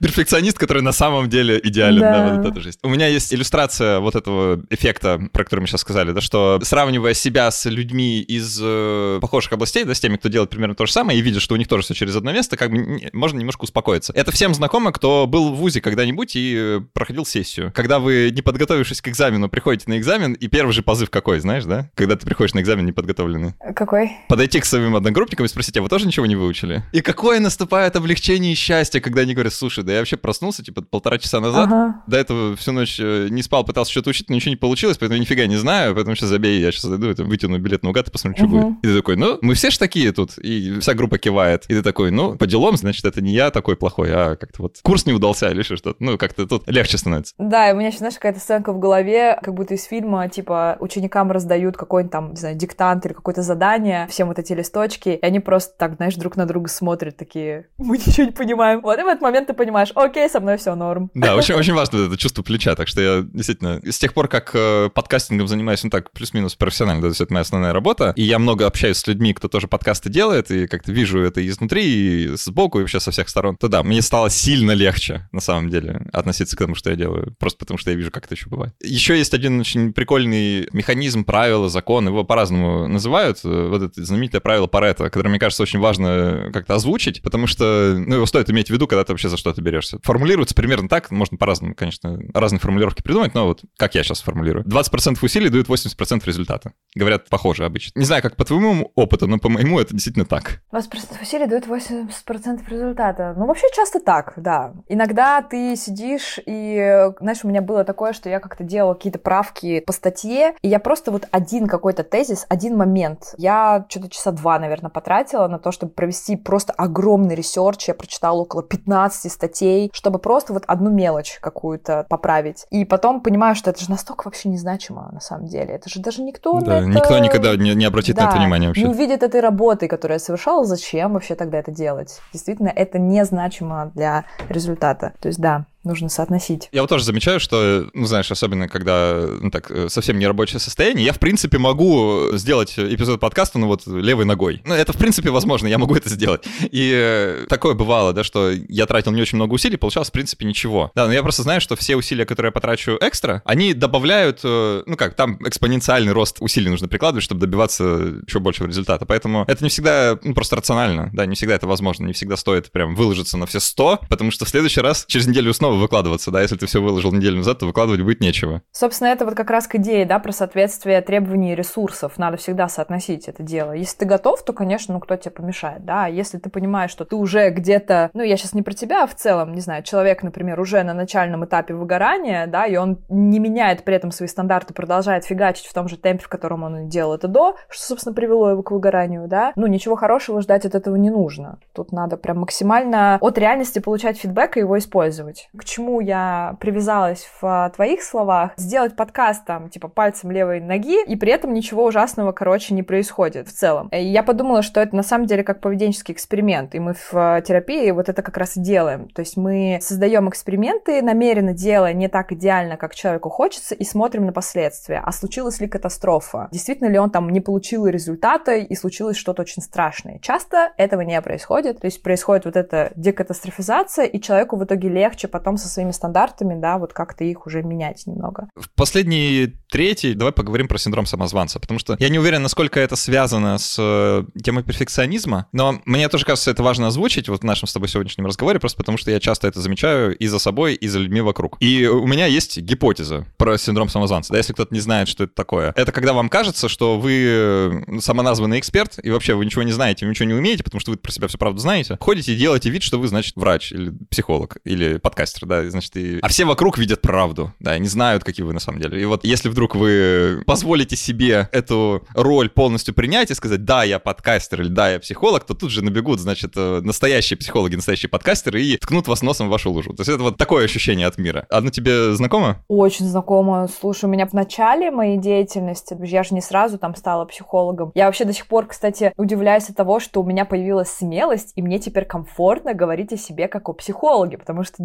[0.00, 2.78] Перфекционист, который на самом деле идеален, да, вот это жесть.
[2.82, 7.14] У меня есть иллюстрация вот этого эффекта, про который мы сейчас сказали, да, что сравнивая
[7.14, 10.92] себя с людьми из э, похожих областей, да, с теми, кто делает примерно то же
[10.92, 13.64] самое, и видя, что у них тоже все через одно место, как бы можно немножко
[13.64, 14.12] успокоиться.
[14.14, 17.72] Это всем знакомо, кто был в ВУЗе когда-нибудь и э, проходил сессию.
[17.74, 21.64] Когда вы, не подготовившись к экзамену, приходите на экзамен, и первый же позыв какой, знаешь,
[21.64, 21.90] да?
[21.94, 23.54] Когда ты приходишь на экзамен неподготовленный.
[23.74, 24.10] Какой?
[24.28, 26.82] Подойти к своим одногруппникам и спросить, а вы тоже ничего не выучили?
[26.92, 30.82] И какое наступает облегчение и счастье, когда они говорят, слушай, да я вообще проснулся, типа,
[30.82, 32.02] полтора часа назад, ага.
[32.06, 35.20] до этого всю ночь э, не спал, пытался что-то учить, но ничего не получилось, поэтому
[35.20, 38.38] нифига не знаю, поэтому сейчас забей, я сейчас зайду, это, вытяну билет наугад и посмотрю,
[38.38, 38.68] что угу.
[38.70, 38.78] будет.
[38.84, 41.64] И ты такой, ну, мы все ж такие тут, и вся группа кивает.
[41.68, 44.78] И ты такой, ну, по делам, значит, это не я такой плохой, а как-то вот
[44.82, 45.94] курс не удался или что-то.
[45.98, 47.34] Ну, как-то тут легче становится.
[47.38, 50.76] Да, и у меня сейчас, знаешь, какая-то сценка в голове, как будто из фильма, типа,
[50.80, 55.18] ученикам раздают какой-нибудь там, не знаю, диктант или какое-то задание, всем вот эти листочки, и
[55.22, 58.80] они просто так, знаешь, друг на друга смотрят, такие, мы ничего не понимаем.
[58.82, 61.10] Вот и в этот момент ты понимаешь, окей, со мной все норм.
[61.14, 64.50] Да, очень, очень важно это чувство плеча, так что я действительно с тех пор, как
[64.54, 68.66] э, подкастингом занимаюсь, ну так, плюс-минус профессионально, да, это моя основная работа, и я много
[68.66, 72.82] общаюсь с людьми, кто тоже подкасты делает, и как-то вижу это изнутри, и сбоку, и
[72.82, 76.58] вообще со всех сторон, то да, мне стало сильно легче, на самом деле, относиться к
[76.58, 78.74] тому, что я делаю, просто потому что я вижу, как это еще бывает.
[78.82, 84.40] Еще есть один очень прикольный механизм, правила, закон, его по-разному называют, э, вот это знаменитое
[84.40, 88.68] правило Паретта, которое, мне кажется, очень важно как-то озвучить, потому что, ну, его стоит иметь
[88.68, 89.98] в виду, когда ты вообще за что-то берешься.
[90.02, 94.64] Формулируется примерно так, можно по-разному, конечно, разные формулировки придумать, но вот как я сейчас формулирую.
[94.64, 96.72] 20% усилий дают 80% результата.
[96.94, 97.98] Говорят, похоже обычно.
[97.98, 100.62] Не знаю, как по твоему опыту, но по моему это действительно так.
[100.72, 103.34] 20% усилий дают 80% результата.
[103.36, 104.74] Ну, вообще часто так, да.
[104.88, 109.80] Иногда ты сидишь и, знаешь, у меня было такое, что я как-то делала какие-то правки
[109.80, 113.34] по статье, и я просто вот один какой-то тезис, один момент.
[113.38, 117.88] Я что-то часа два, наверное, потратила на то, чтобы провести просто огромный research.
[117.88, 122.66] Я прочитала около 15 статей, чтобы просто вот одну мелочь какую-то поправить.
[122.70, 125.74] И потом понимаю, что это же настолько вообще незначимо на самом деле.
[125.74, 126.86] Это же даже никто да, это...
[126.86, 128.84] никто никогда не, не обратит да, на это внимание вообще.
[128.84, 132.20] Не увидит этой работы, которую я совершала, зачем вообще тогда это делать?
[132.32, 135.12] Действительно, это незначимо для результата.
[135.20, 136.68] То есть да, нужно соотносить.
[136.72, 140.60] Я вот тоже замечаю, что, ну, знаешь, особенно когда, ну, так, э, совсем не рабочее
[140.60, 144.62] состояние, я, в принципе, могу сделать эпизод подкаста, ну, вот, левой ногой.
[144.64, 146.44] Ну, это, в принципе, возможно, я могу это сделать.
[146.60, 150.44] И э, такое бывало, да, что я тратил не очень много усилий, получалось, в принципе,
[150.46, 150.90] ничего.
[150.94, 154.82] Да, но я просто знаю, что все усилия, которые я потрачу экстра, они добавляют, э,
[154.86, 157.84] ну, как, там экспоненциальный рост усилий нужно прикладывать, чтобы добиваться
[158.26, 159.04] еще большего результата.
[159.06, 162.70] Поэтому это не всегда, ну, просто рационально, да, не всегда это возможно, не всегда стоит
[162.70, 166.30] прям выложиться на все 100, потому что в следующий раз, через неделю снова снова выкладываться,
[166.30, 168.62] да, если ты все выложил неделю назад, то выкладывать будет нечего.
[168.72, 172.18] Собственно, это вот как раз к идее, да, про соответствие требований ресурсов.
[172.18, 173.72] Надо всегда соотносить это дело.
[173.72, 176.04] Если ты готов, то, конечно, ну кто тебе помешает, да.
[176.04, 179.06] А если ты понимаешь, что ты уже где-то, ну я сейчас не про тебя, а
[179.06, 183.38] в целом, не знаю, человек, например, уже на начальном этапе выгорания, да, и он не
[183.38, 187.14] меняет при этом свои стандарты, продолжает фигачить в том же темпе, в котором он делал
[187.14, 190.96] это до, что, собственно, привело его к выгоранию, да, ну ничего хорошего ждать от этого
[190.96, 191.58] не нужно.
[191.72, 195.48] Тут надо прям максимально от реальности получать фидбэк и его использовать.
[195.62, 198.50] К чему я привязалась в твоих словах?
[198.56, 203.46] Сделать подкаст там, типа, пальцем левой ноги, и при этом ничего ужасного, короче, не происходит
[203.46, 203.86] в целом.
[203.92, 207.92] И я подумала, что это на самом деле как поведенческий эксперимент, и мы в терапии
[207.92, 209.08] вот это как раз и делаем.
[209.10, 214.26] То есть мы создаем эксперименты, намеренно делая не так идеально, как человеку хочется, и смотрим
[214.26, 215.00] на последствия.
[215.04, 216.48] А случилась ли катастрофа?
[216.50, 220.18] Действительно ли он там не получил результата, и случилось что-то очень страшное?
[220.18, 221.78] Часто этого не происходит.
[221.78, 226.58] То есть происходит вот эта декатастрофизация, и человеку в итоге легче потом со своими стандартами,
[226.60, 228.48] да, вот как-то их уже менять немного.
[228.56, 232.94] В последний третий, давай поговорим про синдром самозванца, потому что я не уверен, насколько это
[232.96, 237.66] связано с э, темой перфекционизма, но мне тоже кажется, это важно озвучить вот в нашем
[237.66, 240.88] с тобой сегодняшнем разговоре, просто потому что я часто это замечаю и за собой, и
[240.88, 241.56] за людьми вокруг.
[241.60, 245.34] И у меня есть гипотеза про синдром самозванца, да, если кто-то не знает, что это
[245.34, 245.72] такое.
[245.76, 250.04] Это когда вам кажется, что вы э, самоназванный эксперт, и вообще вы ничего не знаете,
[250.04, 252.70] вы ничего не умеете, потому что вы про себя все правду знаете, ходите и делаете
[252.70, 256.18] вид, что вы, значит, врач или психолог, или подкастер, да, значит, и...
[256.20, 259.00] А все вокруг видят правду, да, не знают, какие вы на самом деле.
[259.00, 263.98] И вот если вдруг вы позволите себе эту роль полностью принять и сказать, да, я
[263.98, 268.62] подкастер или да, я психолог, то тут же набегут, значит, э, настоящие психологи, настоящие подкастеры
[268.62, 269.92] и ткнут вас носом в вашу лужу.
[269.94, 271.46] То есть это вот такое ощущение от мира.
[271.50, 272.58] Оно тебе знакомо?
[272.68, 273.68] Очень знакомо.
[273.80, 277.92] Слушай, у меня в начале моей деятельности, я же не сразу там стала психологом.
[277.94, 281.62] Я вообще до сих пор, кстати, удивляюсь от того, что у меня появилась смелость, и
[281.62, 284.82] мне теперь комфортно говорить о себе как о психологе, потому что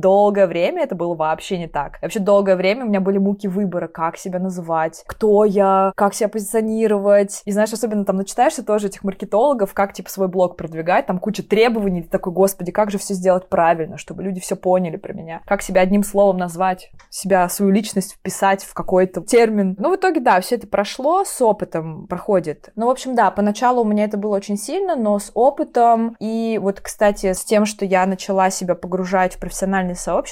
[0.48, 2.00] долгое время это было вообще не так.
[2.02, 6.30] Вообще долгое время у меня были муки выбора, как себя называть, кто я, как себя
[6.30, 7.42] позиционировать.
[7.46, 11.44] И знаешь, особенно там начитаешься тоже этих маркетологов, как типа свой блог продвигать, там куча
[11.44, 15.42] требований, ты такой, господи, как же все сделать правильно, чтобы люди все поняли про меня,
[15.46, 19.76] как себя одним словом назвать, себя, свою личность вписать в какой-то термин.
[19.78, 22.72] Ну, в итоге, да, все это прошло, с опытом проходит.
[22.76, 26.60] Ну, в общем, да, поначалу у меня это было очень сильно, но с опытом и
[26.62, 30.27] вот, кстати, с тем, что я начала себя погружать в профессиональное сообщество,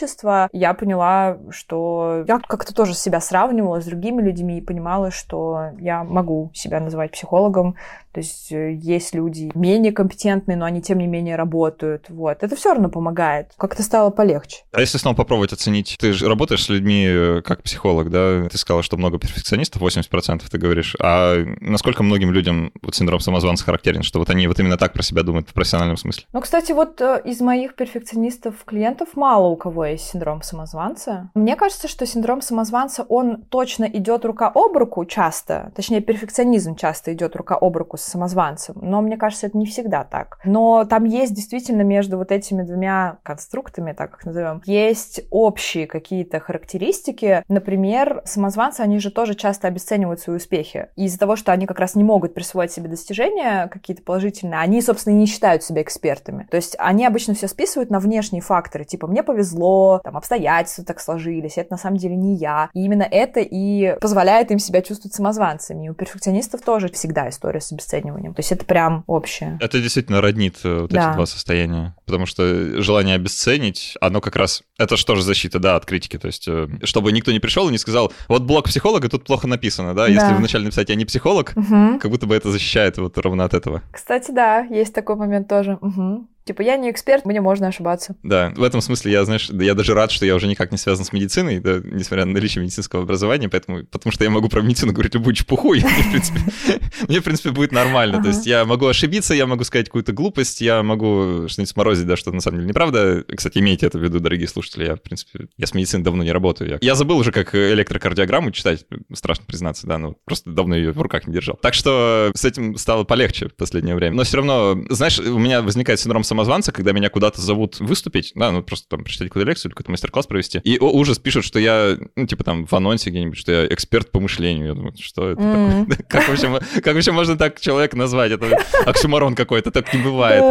[0.51, 6.03] я поняла, что я как-то тоже себя сравнивала с другими людьми и понимала, что я
[6.03, 7.75] могу себя называть психологом,
[8.15, 12.05] то есть э, есть люди менее компетентные, но они тем не менее работают.
[12.07, 12.43] Вот.
[12.43, 13.51] Это все равно помогает.
[13.57, 14.63] Как-то стало полегче.
[14.71, 15.97] А если снова попробовать оценить?
[15.99, 18.47] Ты же работаешь с людьми э, как психолог, да?
[18.49, 20.95] Ты сказала, что много перфекционистов, 80% ты говоришь.
[21.01, 25.03] А насколько многим людям вот синдром самозванца характерен, что вот они вот именно так про
[25.03, 26.23] себя думают в профессиональном смысле?
[26.31, 31.31] Ну, кстати, вот э, из моих перфекционистов клиентов мало у кого есть синдром самозванца.
[31.33, 37.11] Мне кажется, что синдром самозванца, он точно идет рука об руку часто, точнее, перфекционизм часто
[37.11, 38.77] идет рука об руку с самозванцем.
[38.81, 40.39] Но мне кажется, это не всегда так.
[40.45, 46.39] Но там есть действительно между вот этими двумя конструктами, так как назовем, есть общие какие-то
[46.39, 47.43] характеристики.
[47.47, 50.89] Например, самозванцы, они же тоже часто обесценивают свои успехи.
[50.95, 54.81] И из-за того, что они как раз не могут присвоить себе достижения какие-то положительные, они,
[54.81, 56.47] собственно, не считают себя экспертами.
[56.51, 60.99] То есть они обычно все списывают на внешние факторы, типа «мне повезло», там «обстоятельства так
[60.99, 62.69] сложились», это на самом деле не я.
[62.73, 65.85] И именно это и позволяет им себя чувствовать самозванцами.
[65.85, 68.33] И у перфекционистов тоже всегда история с обесцениванием обесцениванием.
[68.33, 69.57] То есть это прям общее.
[69.61, 71.09] Это действительно роднит э, вот да.
[71.09, 71.95] эти два состояния.
[72.05, 74.63] Потому что желание обесценить, оно как раз...
[74.77, 76.17] Это что же защита, да, от критики.
[76.17, 79.47] То есть э, чтобы никто не пришел и не сказал, вот блог психолога тут плохо
[79.47, 80.07] написано, да?
[80.07, 80.35] Если да.
[80.35, 81.99] вначале написать «я не психолог», угу.
[81.99, 83.81] как будто бы это защищает вот ровно от этого.
[83.91, 85.77] Кстати, да, есть такой момент тоже.
[85.81, 86.27] Угу.
[86.45, 88.15] Типа, я не эксперт, мне можно ошибаться.
[88.21, 91.03] Да, в этом смысле я, знаешь, я даже рад, что я уже никак не связан
[91.03, 94.93] с медициной, да, несмотря на наличие медицинского образования, поэтому, потому что я могу про медицину
[94.93, 96.39] говорить любую чепуху, и мне, в принципе,
[97.07, 98.21] мне, в принципе, будет нормально.
[98.21, 102.15] То есть я могу ошибиться, я могу сказать какую-то глупость, я могу что-нибудь сморозить, да,
[102.15, 103.25] что на самом деле неправда.
[103.35, 106.31] Кстати, имейте это в виду, дорогие слушатели, я, в принципе, я с медициной давно не
[106.31, 106.77] работаю.
[106.79, 111.25] Я, забыл уже, как электрокардиограмму читать, страшно признаться, да, ну, просто давно ее в руках
[111.25, 111.57] не держал.
[111.59, 114.15] Так что с этим стало полегче в последнее время.
[114.15, 118.51] Но все равно, знаешь, у меня возникает синдром самозванца, когда меня куда-то зовут выступить, да,
[118.51, 121.59] ну просто там прочитать какую-то лекцию или какой-то мастер-класс провести, и о, ужас пишут, что
[121.59, 124.67] я, ну типа там в анонсе где-нибудь, что я эксперт по мышлению.
[124.67, 125.89] Я думаю, что это mm.
[125.89, 126.05] такое?
[126.09, 128.31] как, вообще, как вообще можно так человека назвать?
[128.31, 130.43] Это оксюморон какой-то, так не бывает.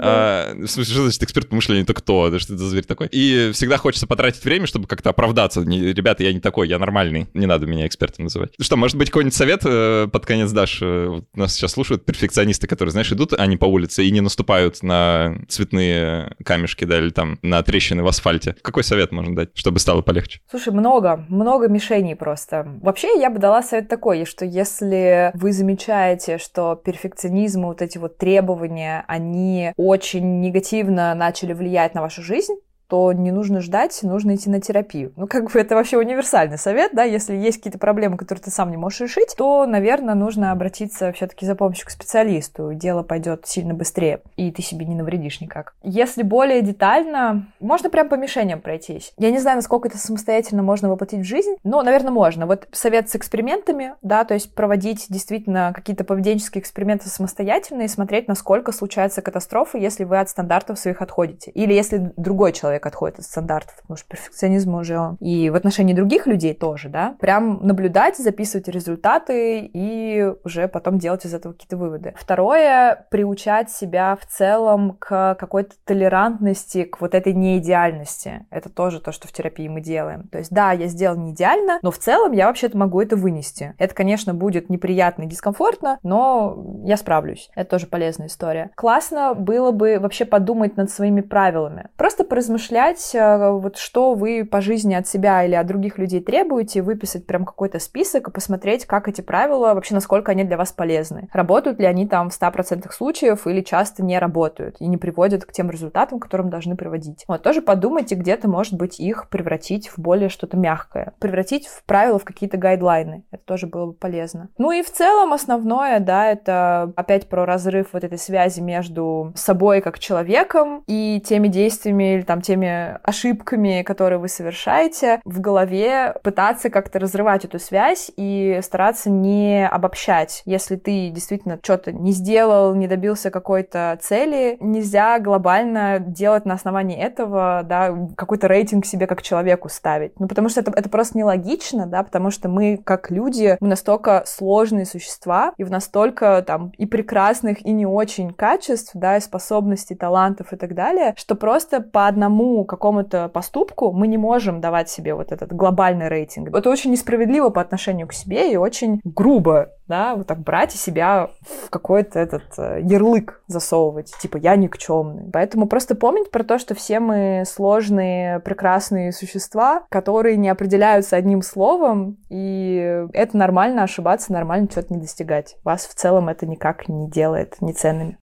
[0.00, 1.84] А, в смысле, что значит эксперт по мышлению?
[1.84, 2.30] Это кто?
[2.30, 3.08] Да что это за зверь такой?
[3.08, 5.62] И всегда хочется потратить время, чтобы как-то оправдаться.
[5.62, 7.26] Ребята, я не такой, я нормальный.
[7.34, 8.52] Не надо меня экспертом называть.
[8.60, 10.78] Что, может быть, какой-нибудь совет э, под конец дашь?
[10.82, 15.31] Э, нас сейчас слушают перфекционисты, которые, знаешь, идут они по улице и не наступают на
[15.48, 18.56] цветные камешки, да, или там на трещины в асфальте.
[18.62, 20.40] Какой совет можно дать, чтобы стало полегче?
[20.50, 22.66] Слушай, много, много мишеней просто.
[22.80, 28.18] Вообще, я бы дала совет такой, что если вы замечаете, что перфекционизм, вот эти вот
[28.18, 32.54] требования, они очень негативно начали влиять на вашу жизнь,
[32.92, 35.14] то не нужно ждать, нужно идти на терапию.
[35.16, 38.70] Ну, как бы это вообще универсальный совет, да, если есть какие-то проблемы, которые ты сам
[38.70, 42.74] не можешь решить, то, наверное, нужно обратиться все-таки за помощью к специалисту.
[42.74, 45.72] Дело пойдет сильно быстрее, и ты себе не навредишь никак.
[45.82, 49.14] Если более детально, можно прям по мишеням пройтись.
[49.16, 52.44] Я не знаю, насколько это самостоятельно можно воплотить в жизнь, но, наверное, можно.
[52.44, 58.28] Вот совет с экспериментами, да, то есть проводить действительно какие-то поведенческие эксперименты самостоятельно и смотреть,
[58.28, 61.50] насколько случаются катастрофы, если вы от стандартов своих отходите.
[61.52, 65.94] Или если другой человек человек отходит от стандартов, потому что перфекционизм уже и в отношении
[65.94, 71.76] других людей тоже, да, прям наблюдать, записывать результаты и уже потом делать из этого какие-то
[71.76, 72.14] выводы.
[72.16, 78.46] Второе, приучать себя в целом к какой-то толерантности, к вот этой неидеальности.
[78.50, 80.28] Это тоже то, что в терапии мы делаем.
[80.28, 83.74] То есть, да, я сделал не идеально, но в целом я вообще-то могу это вынести.
[83.78, 87.50] Это, конечно, будет неприятно и дискомфортно, но я справлюсь.
[87.54, 88.70] Это тоже полезная история.
[88.74, 91.88] Классно было бы вообще подумать над своими правилами.
[91.96, 96.20] Просто поразмышлять поразмышлять, э, вот что вы по жизни от себя или от других людей
[96.20, 100.72] требуете, выписать прям какой-то список и посмотреть, как эти правила, вообще насколько они для вас
[100.72, 101.28] полезны.
[101.32, 105.52] Работают ли они там в 100% случаев или часто не работают и не приводят к
[105.52, 107.24] тем результатам, к которым должны приводить.
[107.28, 111.12] Вот, тоже подумайте, где-то, может быть, их превратить в более что-то мягкое.
[111.18, 113.24] Превратить в правила, в какие-то гайдлайны.
[113.30, 114.48] Это тоже было бы полезно.
[114.58, 119.80] Ну и в целом основное, да, это опять про разрыв вот этой связи между собой
[119.80, 126.14] как человеком и теми действиями или там теми теми ошибками, которые вы совершаете, в голове
[126.22, 130.42] пытаться как-то разрывать эту связь и стараться не обобщать.
[130.44, 136.98] Если ты действительно что-то не сделал, не добился какой-то цели, нельзя глобально делать на основании
[136.98, 140.20] этого, да, какой-то рейтинг себе как человеку ставить.
[140.20, 144.24] Ну, потому что это, это просто нелогично, да, потому что мы, как люди, мы настолько
[144.26, 149.94] сложные существа, и в настолько там и прекрасных, и не очень качеств, да, и способностей,
[149.94, 155.14] талантов и так далее, что просто по одному какому-то поступку мы не можем давать себе
[155.14, 156.54] вот этот глобальный рейтинг.
[156.54, 160.78] Это очень несправедливо по отношению к себе и очень грубо, да, вот так брать и
[160.78, 165.30] себя в какой-то этот э, ярлык засовывать, типа я никчемный.
[165.32, 171.42] Поэтому просто помнить про то, что все мы сложные, прекрасные существа, которые не определяются одним
[171.42, 175.56] словом, и это нормально ошибаться, нормально что-то не достигать.
[175.64, 178.18] Вас в целом это никак не делает неценными.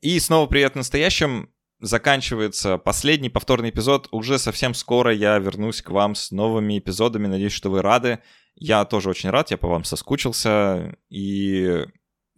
[0.00, 1.50] И снова привет настоящим
[1.80, 4.08] заканчивается последний повторный эпизод.
[4.10, 7.26] Уже совсем скоро я вернусь к вам с новыми эпизодами.
[7.26, 8.20] Надеюсь, что вы рады.
[8.54, 10.96] Я тоже очень рад, я по вам соскучился.
[11.08, 11.86] И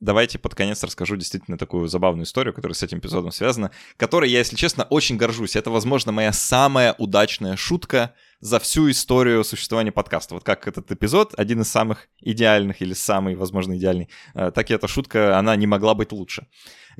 [0.00, 4.38] давайте под конец расскажу действительно такую забавную историю, которая с этим эпизодом связана, которой я,
[4.38, 5.56] если честно, очень горжусь.
[5.56, 10.34] Это, возможно, моя самая удачная шутка за всю историю существования подкаста.
[10.34, 14.74] Вот как этот эпизод, один из самых идеальных или самый, возможно, идеальный, э, так и
[14.74, 16.46] эта шутка, она не могла быть лучше.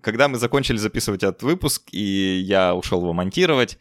[0.03, 3.79] Когда мы закончили записывать этот выпуск, и я ушел его монтировать,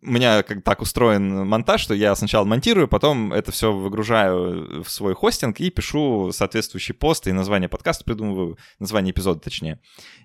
[0.00, 4.90] у меня как так устроен монтаж, что я сначала монтирую, потом это все выгружаю в
[4.90, 9.80] свой хостинг и пишу соответствующий пост и название подкаста, придумываю название эпизода точнее.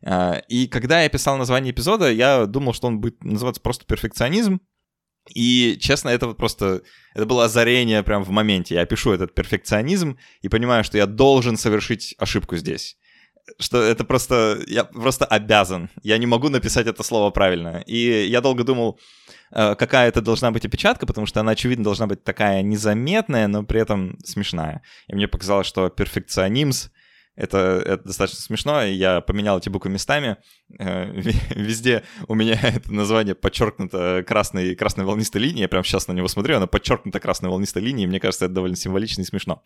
[0.06, 4.62] А, и когда я писал название эпизода, я думал, что он будет называться просто «Перфекционизм»,
[5.34, 6.82] и, честно, это вот просто...
[7.14, 8.76] Это было озарение прям в моменте.
[8.76, 12.98] Я пишу этот перфекционизм и понимаю, что я должен совершить ошибку здесь
[13.60, 15.90] что это просто, я просто обязан.
[16.02, 17.84] Я не могу написать это слово правильно.
[17.86, 19.00] И я долго думал,
[19.52, 23.64] э, какая это должна быть опечатка, потому что она, очевидно, должна быть такая незаметная, но
[23.64, 24.82] при этом смешная.
[25.08, 26.90] И мне показалось, что перфекционизм
[27.36, 28.84] это, это достаточно смешно.
[28.84, 30.38] Я поменял эти буквы местами.
[30.78, 31.12] Э,
[31.56, 35.62] везде у меня это название подчеркнуто красной, красной волнистой линией.
[35.62, 38.08] Я прямо сейчас на него смотрю, оно подчеркнуто красной волнистой линией.
[38.08, 39.64] Мне кажется, это довольно символично и смешно.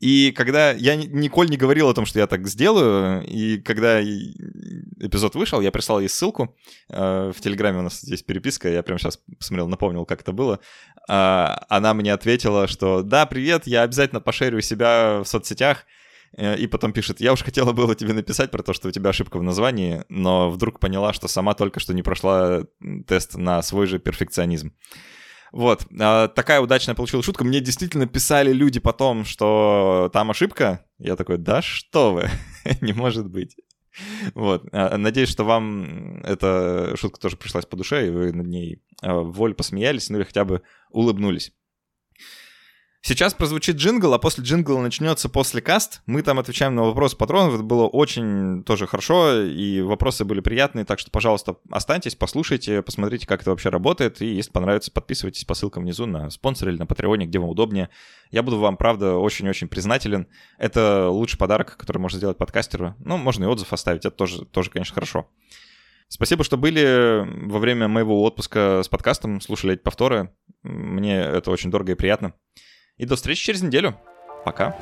[0.00, 5.34] И когда я николь не говорил о том, что я так сделаю, и когда эпизод
[5.34, 6.56] вышел, я прислал ей ссылку.
[6.88, 10.60] Э, в Телеграме у нас здесь переписка, я прямо сейчас посмотрел, напомнил, как это было.
[11.08, 15.84] А, она мне ответила, что да, привет, я обязательно пошерю себя в соцсетях,
[16.36, 19.38] и потом пишет, я уж хотела было тебе написать про то, что у тебя ошибка
[19.38, 22.64] в названии, но вдруг поняла, что сама только что не прошла
[23.06, 24.72] тест на свой же перфекционизм.
[25.52, 27.44] Вот, а, такая удачная получилась шутка.
[27.44, 30.84] Мне действительно писали люди потом, что там ошибка.
[30.98, 32.28] Я такой, да что вы,
[32.82, 33.56] не может быть.
[34.34, 38.82] Вот, а, надеюсь, что вам эта шутка тоже пришлась по душе, и вы над ней
[39.02, 41.52] а, воль посмеялись, ну или хотя бы улыбнулись.
[43.02, 46.02] Сейчас прозвучит джингл, а после джингла начнется после каст.
[46.06, 47.54] Мы там отвечаем на вопросы патронов.
[47.54, 50.84] Это было очень тоже хорошо, и вопросы были приятные.
[50.84, 54.20] Так что, пожалуйста, останьтесь, послушайте, посмотрите, как это вообще работает.
[54.22, 57.90] И если понравится, подписывайтесь по ссылкам внизу на спонсор или на Патреоне, где вам удобнее.
[58.32, 60.26] Я буду вам, правда, очень-очень признателен.
[60.58, 62.96] Это лучший подарок, который можно сделать подкастеру.
[62.98, 65.28] Ну, можно и отзыв оставить, это тоже, тоже конечно, хорошо.
[66.08, 70.30] Спасибо, что были во время моего отпуска с подкастом, слушали эти повторы.
[70.62, 72.32] Мне это очень дорого и приятно.
[72.98, 73.94] И до встречи через неделю.
[74.44, 74.76] Пока.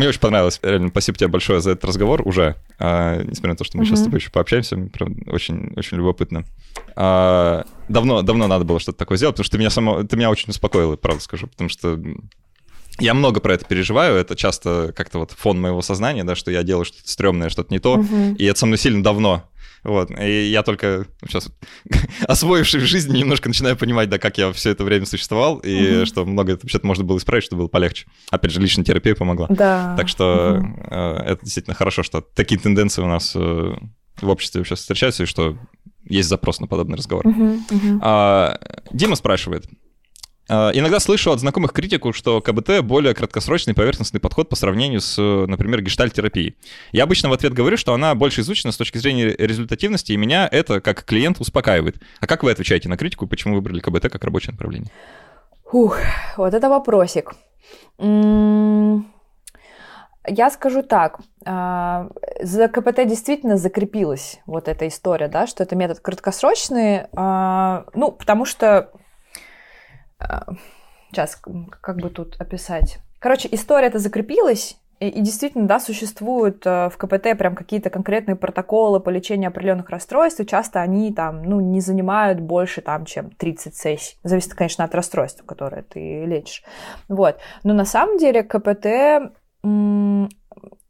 [0.00, 0.58] Мне очень понравилось.
[0.62, 2.56] Реально, спасибо тебе большое за этот разговор уже.
[2.78, 3.86] А, несмотря на то, что мы mm-hmm.
[3.86, 6.46] сейчас с тобой еще пообщаемся, правда, очень, очень любопытно.
[6.96, 10.30] А, давно, давно надо было что-то такое сделать, потому что ты меня, само, ты меня
[10.30, 12.00] очень успокоил, правда скажу, потому что
[12.98, 16.62] я много про это переживаю, это часто как-то вот фон моего сознания, да, что я
[16.62, 18.36] делаю что-то стрёмное, что-то не то, mm-hmm.
[18.36, 19.44] и это со мной сильно давно.
[19.82, 21.50] Вот, и я только сейчас,
[22.28, 26.06] освоившись в жизни, немножко начинаю понимать, да, как я все это время существовал, и угу.
[26.06, 28.06] что много вообще-то можно было исправить, что было полегче.
[28.30, 29.46] Опять же, личная терапия помогла.
[29.48, 29.94] Да.
[29.96, 30.80] Так что угу.
[30.90, 33.74] это действительно хорошо, что такие тенденции у нас э,
[34.20, 35.56] в обществе сейчас встречаются, и что
[36.04, 37.26] есть запрос на подобный разговор.
[37.26, 38.00] Угу, угу.
[38.02, 38.58] А,
[38.92, 39.66] Дима спрашивает,
[40.50, 45.80] иногда слышу от знакомых критику, что КБТ более краткосрочный поверхностный подход по сравнению с, например,
[45.80, 46.56] гештальтерапией.
[46.92, 50.48] Я обычно в ответ говорю, что она больше изучена с точки зрения результативности, и меня
[50.50, 51.96] это, как клиент, успокаивает.
[52.20, 54.90] А как вы отвечаете на критику почему выбрали КБТ как рабочее направление?
[55.72, 55.98] Ух,
[56.36, 57.34] вот это вопросик.
[60.26, 62.08] Я скажу так, а,
[62.42, 68.44] за КПТ действительно закрепилась вот эта история, да, что это метод краткосрочный, а, ну, потому
[68.44, 68.90] что
[71.10, 71.40] Сейчас,
[71.80, 72.98] как бы тут описать?
[73.18, 78.36] Короче, история это закрепилась, и, и действительно, да, существуют э, в КПТ прям какие-то конкретные
[78.36, 83.30] протоколы по лечению определенных расстройств, и часто они там, ну, не занимают больше там, чем
[83.30, 84.18] 30 сессий.
[84.22, 86.62] Зависит, конечно, от расстройства, которое ты лечишь.
[87.08, 87.38] Вот.
[87.64, 88.86] Но на самом деле КПТ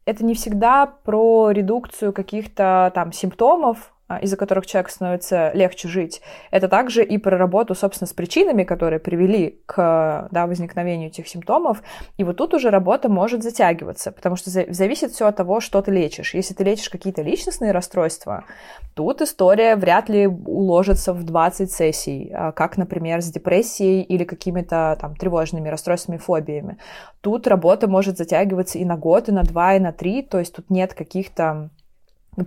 [0.05, 6.21] это не всегда про редукцию каких-то там симптомов, из-за которых человек становится легче жить.
[6.51, 11.81] Это также и про работу, собственно, с причинами, которые привели к да, возникновению этих симптомов.
[12.17, 15.91] И вот тут уже работа может затягиваться, потому что зависит все от того, что ты
[15.91, 16.33] лечишь.
[16.33, 18.45] Если ты лечишь какие-то личностные расстройства,
[18.93, 24.97] тут история вряд ли уложится в 20 сессий, а, как, например, с депрессией или какими-то
[24.99, 26.77] там тревожными расстройствами, фобиями.
[27.21, 30.55] Тут работа может затягиваться и на год, и на два, и на три, то есть
[30.55, 31.69] тут нет каких-то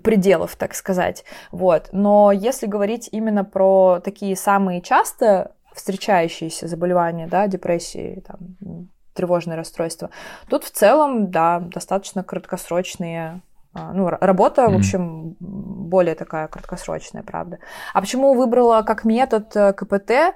[0.03, 1.25] пределов, так сказать.
[1.53, 1.89] Вот.
[1.93, 10.11] Но если говорить именно про такие самые часто встречающиеся заболевания, да, депрессии, там, тревожные расстройства,
[10.49, 13.43] тут в целом, да, достаточно краткосрочные
[13.75, 14.73] а, ну, работа, mm-hmm.
[14.73, 17.59] в общем, более такая краткосрочная, правда.
[17.93, 20.35] А почему выбрала как метод э, КПТ?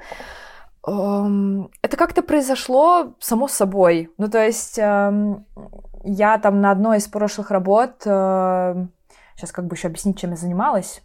[0.86, 4.11] Эм, это как-то произошло само собой.
[4.18, 5.46] Ну, то есть эм,
[6.03, 8.86] я там на одной из прошлых работ э,
[9.39, 11.01] Сейчас как бы еще объяснить, чем я занималась.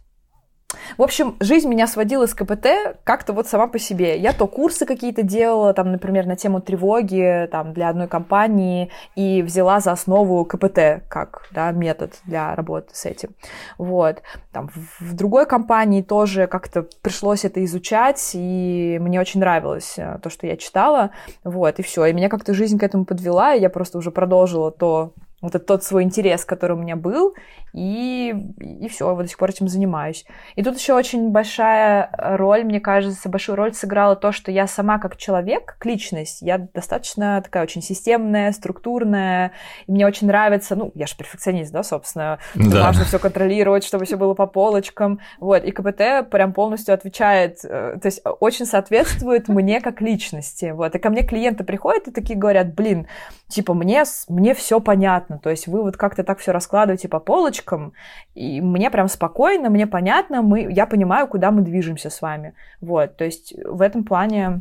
[0.98, 4.18] В общем, жизнь меня сводила с КПТ как-то вот сама по себе.
[4.18, 9.42] Я то курсы какие-то делала, там, например, на тему тревоги там, для одной компании и
[9.42, 13.36] взяла за основу КПТ как да, метод для работы с этим.
[13.78, 14.22] Вот.
[14.52, 14.68] Там,
[14.98, 20.48] в другой компании тоже как-то пришлось это изучать, и мне очень нравилось э, то, что
[20.48, 21.10] я читала.
[21.44, 22.06] Вот, и все.
[22.06, 25.12] И меня как-то жизнь к этому подвела, и я просто уже продолжила то,
[25.44, 27.34] вот это тот свой интерес, который у меня был,
[27.74, 30.24] и, и все, вот до сих пор этим занимаюсь.
[30.54, 34.98] И тут еще очень большая роль, мне кажется, большую роль сыграла то, что я сама
[34.98, 39.52] как человек, как личность, я достаточно такая очень системная, структурная,
[39.86, 42.84] и мне очень нравится, ну, я же перфекционист, да, собственно, да.
[42.84, 47.98] важно все контролировать, чтобы все было по полочкам, вот, и КПТ прям полностью отвечает, э,
[48.00, 52.38] то есть очень соответствует мне как личности, вот, и ко мне клиенты приходят и такие
[52.38, 53.08] говорят, блин,
[53.48, 55.38] типа, мне, мне все понятно, понятно.
[55.42, 57.92] То есть вы вот как-то так все раскладываете по полочкам,
[58.34, 62.52] и мне прям спокойно, мне понятно, мы, я понимаю, куда мы движемся с вами.
[62.80, 64.60] Вот, то есть в этом плане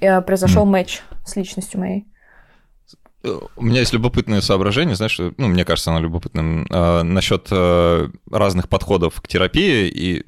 [0.00, 2.06] э, произошел матч с личностью моей.
[3.56, 8.68] У меня есть любопытное соображение, знаешь, ну, мне кажется, оно любопытным, э, насчет э, разных
[8.68, 10.24] подходов к терапии и,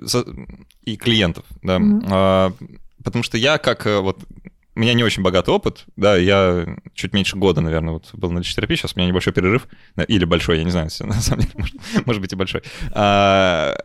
[0.85, 2.53] и клиентов, да, mm-hmm.
[2.61, 2.67] э,
[3.03, 4.19] потому что я как э, вот
[4.75, 8.39] у меня не очень богатый опыт, да, я чуть меньше года, наверное, вот был на
[8.39, 9.69] личтерапии, сейчас у меня небольшой перерыв,
[10.09, 12.63] или большой, я не знаю, на самом деле, может, может быть и большой.
[12.93, 13.77] А,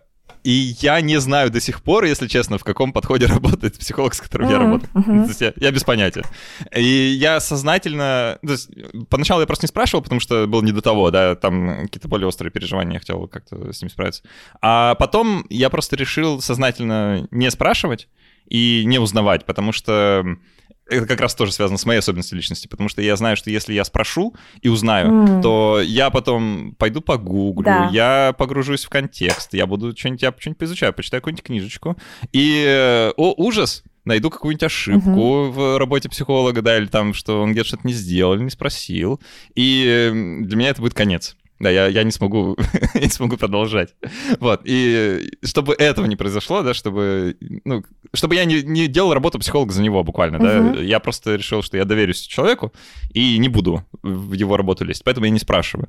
[0.47, 4.21] и я не знаю до сих пор, если честно, в каком подходе работает психолог, с
[4.21, 4.51] которым mm-hmm.
[4.51, 4.91] я работаю.
[4.93, 5.23] Mm-hmm.
[5.23, 6.23] То есть я, я без понятия.
[6.73, 8.39] И я сознательно...
[8.41, 8.69] То есть
[9.09, 12.27] поначалу я просто не спрашивал, потому что было не до того, да, там какие-то более
[12.27, 14.23] острые переживания, я хотел как-то с ними справиться.
[14.61, 18.07] А потом я просто решил сознательно не спрашивать
[18.47, 20.23] и не узнавать, потому что
[20.89, 23.73] это как раз тоже связано с моей особенностью личности, потому что я знаю, что если
[23.73, 25.41] я спрошу и узнаю, mm.
[25.41, 27.89] то я потом пойду погуглю, да.
[27.91, 31.97] я погружусь в контекст, я буду что-нибудь, я что-нибудь поизучаю, почитаю какую-нибудь книжечку,
[32.31, 35.51] и, о, ужас, найду какую-нибудь ошибку uh-huh.
[35.51, 39.19] в работе психолога, да, или там, что он где-то что-то не сделал, не спросил,
[39.55, 41.35] и для меня это будет конец.
[41.59, 42.55] Да, я, я не смогу,
[42.93, 43.95] я не смогу продолжать.
[44.39, 47.35] Вот, и чтобы этого не произошло, да, чтобы,
[47.65, 47.83] ну,
[48.13, 50.73] чтобы я не, не делал работу психолога за него буквально, uh-huh.
[50.75, 52.73] да, я просто решил, что я доверюсь человеку
[53.11, 55.87] и не буду в его работу лезть, поэтому я не спрашиваю.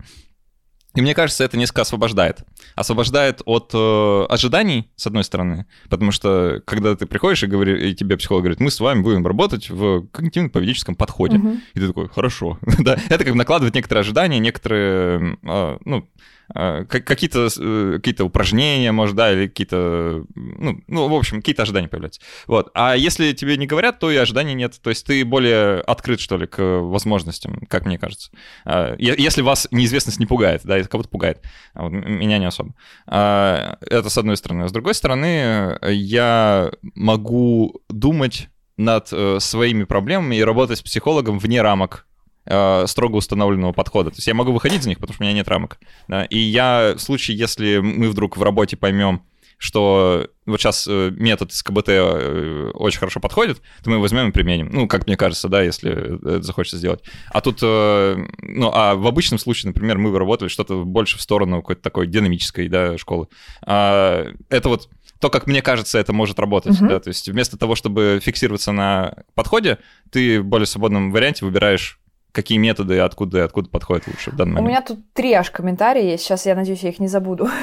[0.94, 2.40] И мне кажется, это несколько освобождает.
[2.74, 7.94] Освобождает от э, ожиданий, с одной стороны, потому что когда ты приходишь и, говори, и
[7.94, 11.38] тебе психолог говорит, мы с вами будем работать в когнитивно-поведенческом подходе.
[11.38, 11.56] Угу.
[11.74, 12.58] И ты такой, хорошо.
[12.78, 16.08] да, это как накладывает некоторые ожидания, некоторые, э, ну,
[16.54, 22.20] какие-то э, какие упражнения, может, да, или какие-то, ну, ну, в общем, какие-то ожидания появляются.
[22.46, 22.70] Вот.
[22.74, 24.80] А если тебе не говорят, то и ожиданий нет.
[24.82, 28.30] То есть ты более открыт, что ли, к возможностям, как мне кажется.
[28.64, 31.42] А, если вас неизвестность не пугает, да, это кого-то пугает.
[31.74, 32.74] А вот меня не особо.
[33.06, 34.68] Это с одной стороны.
[34.68, 41.60] С другой стороны, я могу думать над э, своими проблемами и работать с психологом вне
[41.60, 42.06] рамок
[42.48, 44.10] э, строго установленного подхода.
[44.10, 45.78] То есть я могу выходить за них, потому что у меня нет рамок.
[46.08, 46.24] Да?
[46.24, 49.22] И я в случае, если мы вдруг в работе поймем,
[49.58, 54.28] что вот сейчас э, метод с КБТ э, очень хорошо подходит, то мы его возьмем
[54.28, 54.70] и применим.
[54.72, 55.90] Ну, как мне кажется, да, если
[56.36, 57.02] это захочется сделать.
[57.30, 61.56] А тут, э, ну, а в обычном случае, например, мы выработали что-то больше в сторону
[61.56, 63.26] какой-то такой динамической, да, школы.
[63.62, 64.88] А, это вот
[65.18, 66.80] то, как мне кажется, это может работать.
[66.80, 66.88] Uh-huh.
[66.88, 67.00] Да?
[67.00, 69.78] То есть вместо того, чтобы фиксироваться на подходе,
[70.12, 71.98] ты в более свободном варианте выбираешь
[72.38, 74.66] какие методы и откуда, откуда подходят лучше в данный момент?
[74.66, 76.22] У меня тут три аж комментария есть.
[76.22, 77.48] Сейчас, я надеюсь, я их не забуду.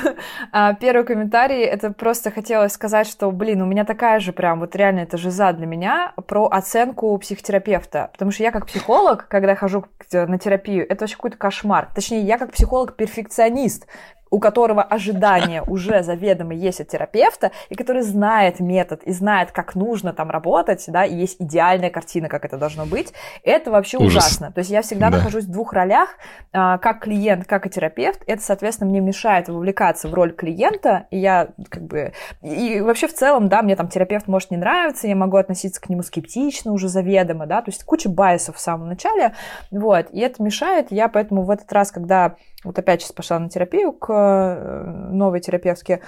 [0.52, 4.76] А, первый комментарий, это просто хотелось сказать, что, блин, у меня такая же прям, вот
[4.76, 8.10] реально это же за для меня, про оценку психотерапевта.
[8.14, 11.90] Потому что я как психолог, когда хожу на терапию, это вообще какой-то кошмар.
[11.94, 13.88] Точнее, я как психолог-перфекционист
[14.32, 19.76] у которого ожидания уже заведомо есть от терапевта, и который знает метод и знает, как
[19.76, 23.14] нужно там работать, да, и есть идеальная картина, как это должно быть,
[23.44, 24.12] это вообще Ужас.
[24.12, 24.52] ужасно.
[24.52, 25.18] То есть я всегда да.
[25.18, 26.10] нахожусь в двух ролях,
[26.54, 28.22] а, как клиент, как и терапевт.
[28.28, 32.14] Это, соответственно, мне мешает вовлекаться в роль клиента, и я как бы...
[32.42, 35.90] И вообще в целом, да, мне там терапевт может не нравиться, я могу относиться к
[35.90, 39.34] нему скептично уже заведомо, да, то есть куча байсов в самом начале,
[39.72, 40.88] вот, и это мешает.
[40.92, 42.36] Я поэтому в этот раз, когда
[42.66, 46.02] вот опять сейчас пошла на терапию к э, новой терапевтке,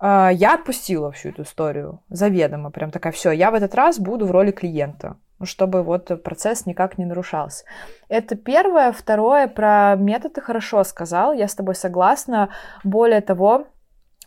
[0.00, 4.26] э, я отпустила всю эту историю заведомо, прям такая, все, я в этот раз буду
[4.26, 7.64] в роли клиента, чтобы вот процесс никак не нарушался.
[8.08, 8.92] Это первое.
[8.92, 12.50] Второе, про методы хорошо сказал, я с тобой согласна.
[12.84, 13.66] Более того,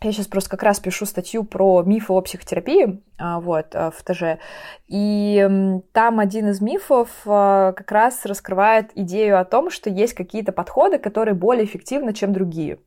[0.03, 4.03] я сейчас просто как раз пишу статью про мифы о психотерапии, а, вот, а, в
[4.03, 4.39] ТЖ.
[4.87, 10.51] И там один из мифов а, как раз раскрывает идею о том, что есть какие-то
[10.51, 12.79] подходы, которые более эффективны, чем другие.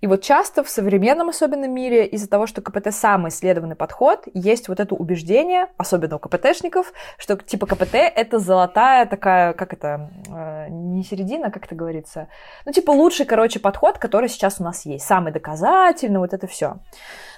[0.00, 4.68] И вот часто в современном особенном мире из-за того, что КПТ самый исследованный подход, есть
[4.68, 10.66] вот это убеждение, особенно у КПТшников, что типа КПТ это золотая такая, как это, э,
[10.70, 12.28] не середина, как это говорится,
[12.64, 16.78] ну типа лучший, короче, подход, который сейчас у нас есть, самый доказательный, вот это все.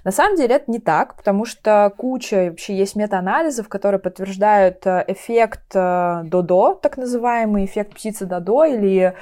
[0.05, 5.05] На самом деле это не так, потому что куча вообще есть метаанализов, которые подтверждают э,
[5.07, 9.14] эффект э, Додо, так называемый эффект птицы Додо или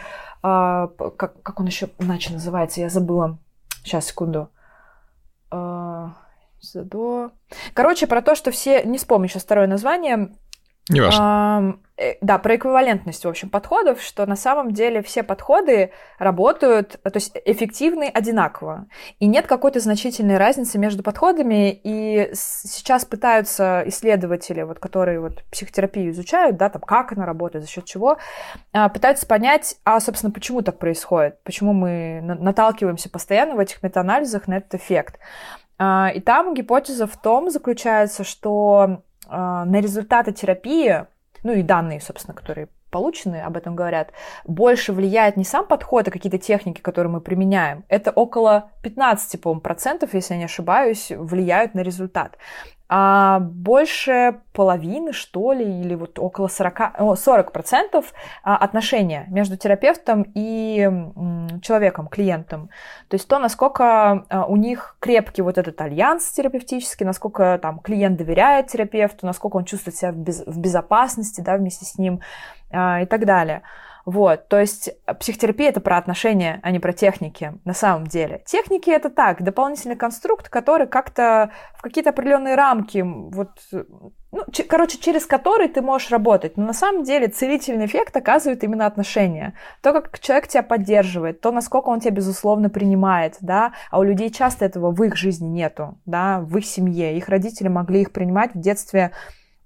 [0.42, 3.38] а, как, как он еще иначе называется, я забыла.
[3.82, 4.50] Сейчас, секунду.
[5.50, 6.14] А,
[6.60, 7.30] Задо.
[7.72, 8.82] Короче, про то, что все...
[8.84, 10.36] Не вспомню сейчас второе название.
[10.88, 11.78] Не важно.
[12.00, 17.12] Э, да, про эквивалентность, в общем, подходов, что на самом деле все подходы работают, то
[17.14, 18.86] есть эффективны одинаково.
[19.18, 21.78] И нет какой-то значительной разницы между подходами.
[21.84, 27.70] И сейчас пытаются исследователи, вот, которые вот психотерапию изучают, да, там, как она работает, за
[27.70, 28.16] счет чего,
[28.72, 34.48] а, пытаются понять, а, собственно, почему так происходит, почему мы наталкиваемся постоянно в этих метаанализах
[34.48, 35.18] на этот эффект.
[35.78, 41.06] А, и там гипотеза в том заключается, что на результаты терапии
[41.42, 44.12] ну и данные, собственно, которые получены, об этом говорят,
[44.44, 47.84] больше влияет не сам подход, а какие-то техники, которые мы применяем.
[47.88, 52.36] Это около 15, по процентов, если я не ошибаюсь, влияют на результат.
[52.92, 58.12] А больше половины, что ли, или вот около 40, 40 процентов
[58.42, 60.90] а, отношения между терапевтом и
[61.62, 62.68] человеком, клиентом.
[63.06, 68.18] То есть то, насколько а, у них крепкий вот этот альянс терапевтический, насколько там клиент
[68.18, 72.20] доверяет терапевту, насколько он чувствует себя в безопасности, да, вместе с ним
[72.72, 73.62] а, и так далее.
[74.06, 78.42] Вот, то есть э, психотерапия это про отношения, а не про техники на самом деле.
[78.46, 83.50] Техники это так, дополнительный конструкт, который как-то в какие-то определенные рамки, вот,
[84.32, 86.56] ну, ч- короче, через который ты можешь работать.
[86.56, 89.54] Но на самом деле целительный эффект оказывает именно отношения.
[89.82, 94.30] То, как человек тебя поддерживает, то, насколько он тебя, безусловно, принимает, да, а у людей
[94.30, 97.16] часто этого в их жизни нету, да, в их семье.
[97.16, 99.12] Их родители могли их принимать в детстве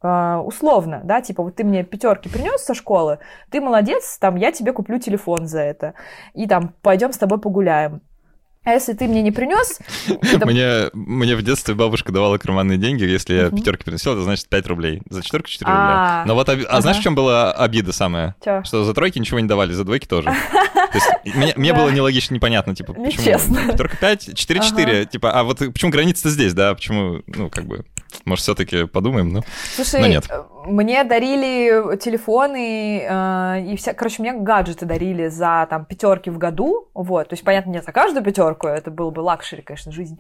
[0.05, 3.18] условно, да, типа вот ты мне пятерки принес со школы,
[3.50, 5.94] ты молодец, там я тебе куплю телефон за это,
[6.34, 8.00] и там пойдем с тобой погуляем.
[8.64, 9.78] А если ты мне не принес...
[10.07, 10.46] Это...
[10.46, 13.05] Мне, мне в детстве бабушка давала карманные деньги.
[13.05, 15.02] Если я пятерки приносил, это значит 5 рублей.
[15.11, 15.84] За четверку 4 рубля.
[15.86, 16.24] А.
[16.26, 18.34] Но вот, а знаешь, в чем была обида самая?
[18.40, 20.30] Что за тройки ничего не давали, за двойки тоже.
[20.74, 25.42] То есть мне, мне было нелогично, непонятно, типа, почему пятерка 5, 4 4, типа, а
[25.44, 26.74] вот почему граница-то здесь, да?
[26.74, 27.84] Почему, ну, как бы,
[28.25, 29.43] может, все-таки подумаем, но,
[29.75, 30.29] Слушай, но нет.
[30.67, 36.89] Мне дарили телефоны э, и вся, короче, мне гаджеты дарили за там пятерки в году,
[36.95, 40.19] вот, то есть, понятно, не за каждую пятерку, это был бы luxury, конечно, жизнь,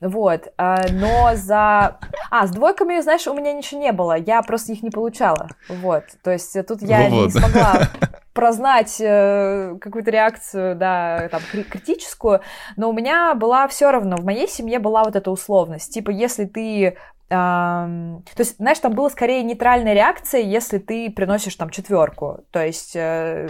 [0.00, 1.98] вот, э, но за...
[2.30, 6.04] А, с двойками, знаешь, у меня ничего не было, я просто их не получала, вот,
[6.22, 7.26] то есть тут я вот.
[7.26, 7.88] не смогла
[8.36, 12.42] прознать э, какую-то реакцию, да, там, критическую,
[12.76, 16.44] но у меня была все равно, в моей семье была вот эта условность, типа, если
[16.44, 22.44] ты то есть, знаешь, там была скорее нейтральная реакция, если ты приносишь там четверку.
[22.52, 23.48] То есть, э,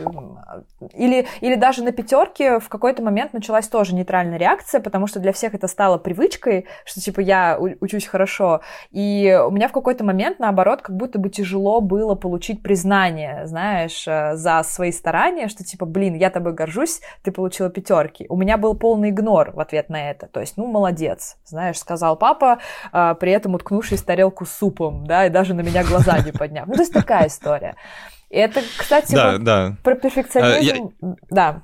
[0.94, 5.32] или, или даже на пятерке в какой-то момент началась тоже нейтральная реакция, потому что для
[5.32, 8.62] всех это стало привычкой, что типа я учусь хорошо.
[8.92, 14.08] И у меня в какой-то момент, наоборот, как будто бы тяжело было получить признание, знаешь,
[14.08, 18.24] э, за свои старания, что типа, блин, я тобой горжусь, ты получила пятерки.
[18.30, 20.28] У меня был полный игнор в ответ на это.
[20.28, 22.58] То есть, ну, молодец, знаешь, сказал папа,
[22.92, 26.32] а, при этом уткнувшись в тарелку с супом, да, и даже на меня глаза не
[26.32, 26.66] подняв.
[26.68, 27.74] Ну, то есть такая история.
[28.30, 29.76] И это, кстати, да, вот да.
[29.82, 31.16] про перфекционизм, а, я...
[31.30, 31.62] да.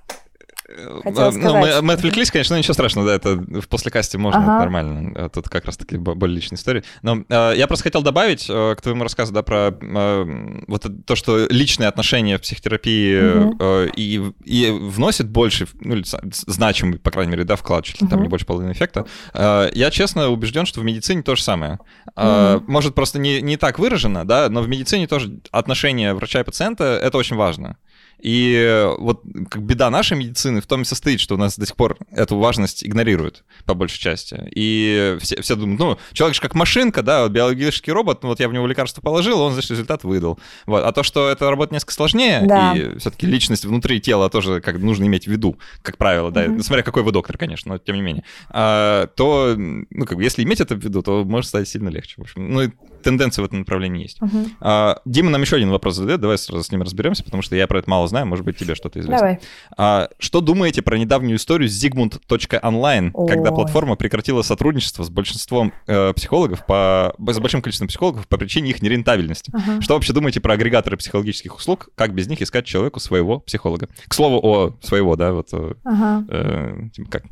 [1.03, 1.43] Хотела сказать.
[1.43, 4.59] Ну, мы, мы отвлеклись, конечно, но ничего страшного, да, это в послекасте можно, ага.
[4.59, 5.29] нормально.
[5.31, 6.85] Тут как раз-таки более личная история.
[7.03, 11.17] Но э, я просто хотел добавить э, к твоему рассказу, да, про э, вот то,
[11.17, 13.57] что личные отношения в психотерапии угу.
[13.61, 16.03] э, и, и вносит больше, ну,
[16.33, 18.11] значимый, по крайней мере, да, вклад, чуть ли угу.
[18.11, 19.07] там не больше половины эффекта.
[19.35, 21.79] Э, я честно убежден, что в медицине то же самое.
[22.17, 22.71] Э, угу.
[22.71, 26.85] Может, просто не, не так выражено, да, но в медицине тоже отношения врача и пациента—
[27.03, 27.77] это очень важно.
[28.23, 31.75] И вот как беда нашей медицины в том и состоит, что у нас до сих
[31.75, 34.49] пор эту важность игнорируют по большей части.
[34.55, 38.39] И все, все думают, ну, человек же как машинка, да, вот биологический робот, ну вот
[38.39, 40.39] я в него лекарство положил, он, значит, результат выдал.
[40.67, 40.85] Вот.
[40.85, 42.75] А то, что это работает несколько сложнее, да.
[42.77, 46.63] и все-таки личность внутри тела тоже как нужно иметь в виду, как правило, да, mm-hmm.
[46.63, 50.45] смотря какой вы доктор, конечно, но тем не менее, а, то, ну, как бы, если
[50.45, 52.15] иметь это в виду, то может стать сильно легче.
[52.19, 52.71] В общем, ну, и
[53.03, 54.21] тенденция в этом направлении есть.
[54.21, 54.49] Uh-huh.
[54.61, 57.67] А, Дима нам еще один вопрос задает, давай сразу с ним разберемся, потому что я
[57.67, 59.19] про это мало знаю, может быть, тебе что-то известно.
[59.19, 59.41] Давай.
[59.77, 66.13] А, что думаете про недавнюю историю с Zigmund.online, когда платформа прекратила сотрудничество с большинством э,
[66.15, 69.51] психологов, по, с большим количеством психологов по причине их нерентабельности?
[69.51, 69.81] Uh-huh.
[69.81, 73.89] Что вообще думаете про агрегаторы психологических услуг, как без них искать человеку своего психолога?
[74.07, 76.27] К слову о своего, да, вот, uh-huh.
[76.29, 77.25] э, как,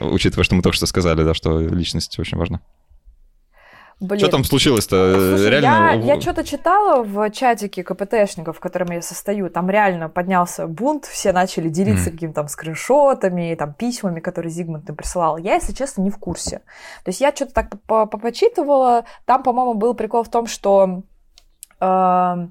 [0.00, 2.60] учитывая, что мы только что сказали, да, что личность очень важна.
[4.02, 4.18] Блин.
[4.18, 5.36] Что там случилось-то?
[5.36, 6.04] Слушай, реально...
[6.04, 9.48] Я, я что-то читала в чатике КПТшников, в котором я состою.
[9.48, 12.12] Там реально поднялся бунт, все начали делиться mm.
[12.12, 15.36] какими-то там скриншотами, там, письмами, которые Зигмунд им присылал.
[15.36, 16.62] Я, если честно, не в курсе.
[17.04, 19.04] То есть я что-то так попочитывала.
[19.24, 21.04] Там, по-моему, был прикол в том, что
[21.80, 22.46] э,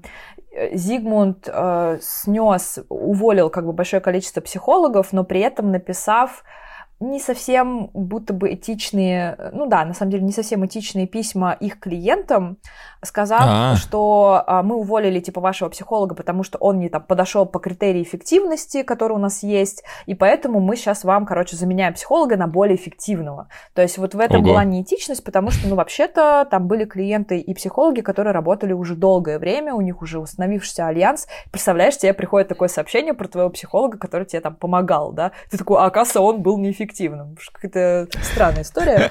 [0.72, 6.44] Зигмунд э, снес, уволил как бы большое количество психологов, но при этом написав
[7.02, 11.80] не совсем будто бы этичные, ну да, на самом деле не совсем этичные письма их
[11.80, 12.58] клиентам,
[13.04, 13.76] сказав, А-а-а.
[13.76, 18.02] что а, мы уволили типа вашего психолога, потому что он не там подошел по критерии
[18.02, 22.76] эффективности, который у нас есть, и поэтому мы сейчас вам, короче, заменяем психолога на более
[22.76, 23.48] эффективного.
[23.74, 24.50] То есть вот в этом Ого.
[24.50, 29.38] была неэтичность, потому что, ну, вообще-то там были клиенты и психологи, которые работали уже долгое
[29.38, 31.26] время, у них уже установившийся альянс.
[31.50, 35.32] Представляешь, тебе приходит такое сообщение про твоего психолога, который тебе там помогал, да?
[35.50, 36.91] Ты такой, а оказывается, он был неэффективным.
[37.52, 39.10] Какая-то странная история.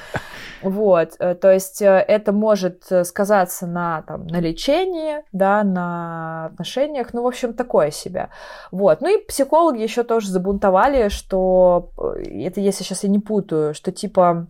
[0.61, 6.45] Вот, э, то есть э, это может э, сказаться на, там, на лечении, да, на
[6.45, 8.29] отношениях, ну, в общем, такое себе.
[8.71, 13.91] Вот, ну и психологи еще тоже забунтовали, что, это если сейчас я не путаю, что
[13.91, 14.47] типа,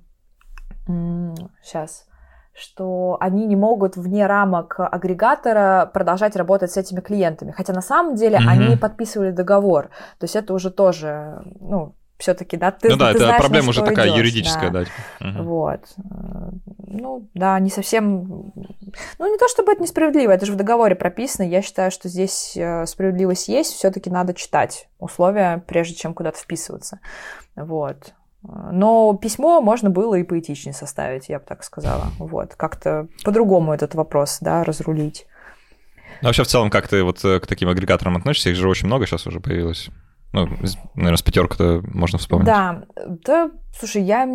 [1.64, 2.08] сейчас,
[2.54, 7.52] что они не могут вне рамок агрегатора продолжать работать с этими клиентами.
[7.52, 8.50] Хотя на самом деле mm-hmm.
[8.50, 9.90] они подписывали договор.
[10.20, 13.70] То есть это уже тоже, ну, все-таки, да, ты, ну да, ты это знаешь, проблема
[13.70, 14.86] уже такая идешь, юридическая, да.
[15.20, 15.30] да.
[15.30, 15.44] Угу.
[15.44, 15.82] Вот.
[16.88, 18.54] Ну, да, не совсем...
[19.20, 21.44] Ну, не то чтобы это несправедливо, это же в договоре прописано.
[21.48, 27.00] Я считаю, что здесь э, справедливость есть, все-таки надо читать условия, прежде чем куда-то вписываться.
[27.56, 28.14] Вот.
[28.44, 32.08] Но письмо можно было и поэтичнее составить, я бы так сказала.
[32.18, 35.26] Вот, как-то по-другому этот вопрос, да, разрулить.
[36.22, 38.50] Ну, вообще, в целом, как ты вот э, к таким агрегаторам относишься?
[38.50, 39.90] Их же очень много сейчас уже появилось.
[40.34, 40.48] Ну,
[40.96, 42.46] наверное, с пятерка-то можно вспомнить.
[42.46, 42.84] Да,
[43.26, 44.26] да, слушай, я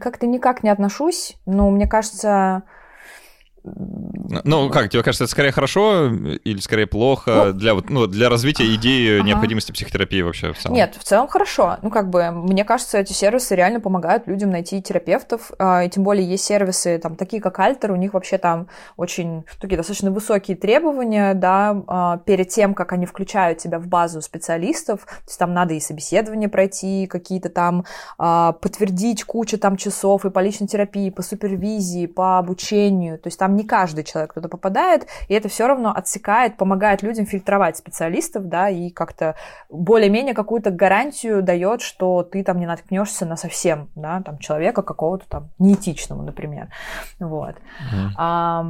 [0.00, 2.62] как-то никак не отношусь, но мне кажется,
[4.44, 8.28] ну, как, тебе кажется, это скорее хорошо или скорее плохо ну, для, вот, ну, для
[8.28, 9.26] развития идеи ага.
[9.26, 10.76] необходимости психотерапии вообще в целом?
[10.76, 11.78] Нет, в целом хорошо.
[11.80, 16.04] Ну, как бы, мне кажется, эти сервисы реально помогают людям найти терапевтов, а, и тем
[16.04, 20.58] более есть сервисы, там, такие как Альтер, у них вообще там очень такие достаточно высокие
[20.58, 25.54] требования, да, а, перед тем, как они включают тебя в базу специалистов, то есть там
[25.54, 27.86] надо и собеседование пройти, какие-то там
[28.18, 33.38] а, подтвердить кучу там часов и по личной терапии, по супервизии, по обучению, то есть
[33.38, 38.48] там не каждый человек туда попадает, и это все равно отсекает, помогает людям фильтровать специалистов,
[38.48, 39.34] да, и как-то
[39.70, 45.28] более-менее какую-то гарантию дает, что ты там не наткнешься на совсем, да, там человека какого-то
[45.28, 46.68] там неэтичного, например,
[47.18, 47.54] вот.
[47.54, 48.10] Mm-hmm.
[48.16, 48.66] А,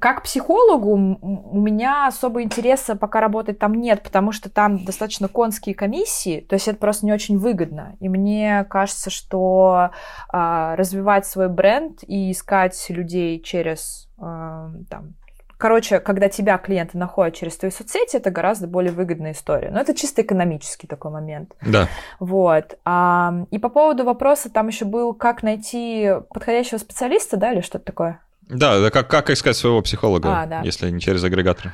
[0.00, 5.74] как психологу у меня особо интереса пока работать там нет, потому что там достаточно конские
[5.74, 7.96] комиссии, то есть это просто не очень выгодно.
[8.00, 9.90] И мне кажется, что
[10.28, 15.14] а, развивать свой бренд и искать людей через а, там,
[15.58, 19.70] Короче, когда тебя клиенты находят через твои соцсети, это гораздо более выгодная история.
[19.72, 21.56] Но это чисто экономический такой момент.
[21.62, 21.88] Да.
[22.20, 22.78] Вот.
[22.84, 27.86] А, и по поводу вопроса, там еще был, как найти подходящего специалиста, да, или что-то
[27.86, 28.20] такое?
[28.48, 30.60] Да, да как, как искать своего психолога, а, да.
[30.62, 31.72] если не через агрегатор?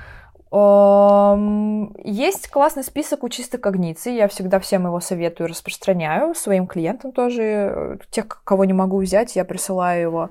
[2.04, 7.42] Есть классный список у чистой когниции, я всегда всем его советую, распространяю, своим клиентам тоже,
[7.42, 10.30] э, тех, кого не могу взять, я присылаю его.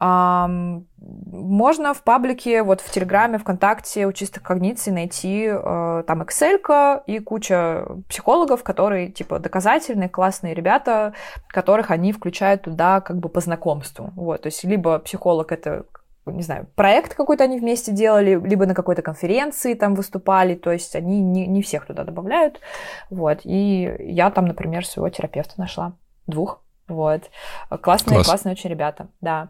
[0.00, 7.18] Можно в паблике, вот в Телеграме, ВКонтакте у чистых когниций найти э, там Excel и
[7.18, 11.12] куча психологов, которые типа доказательные, классные ребята,
[11.48, 14.10] которых они включают туда как бы по знакомству.
[14.16, 15.84] Вот, то есть либо психолог это
[16.26, 20.94] не знаю, проект какой-то они вместе делали, либо на какой-то конференции там выступали, то есть
[20.94, 22.60] они не, не всех туда добавляют,
[23.08, 25.94] вот, и я там, например, своего терапевта нашла,
[26.26, 27.22] двух, вот.
[27.80, 28.26] Классные, Класс.
[28.26, 29.48] классные очень ребята, да.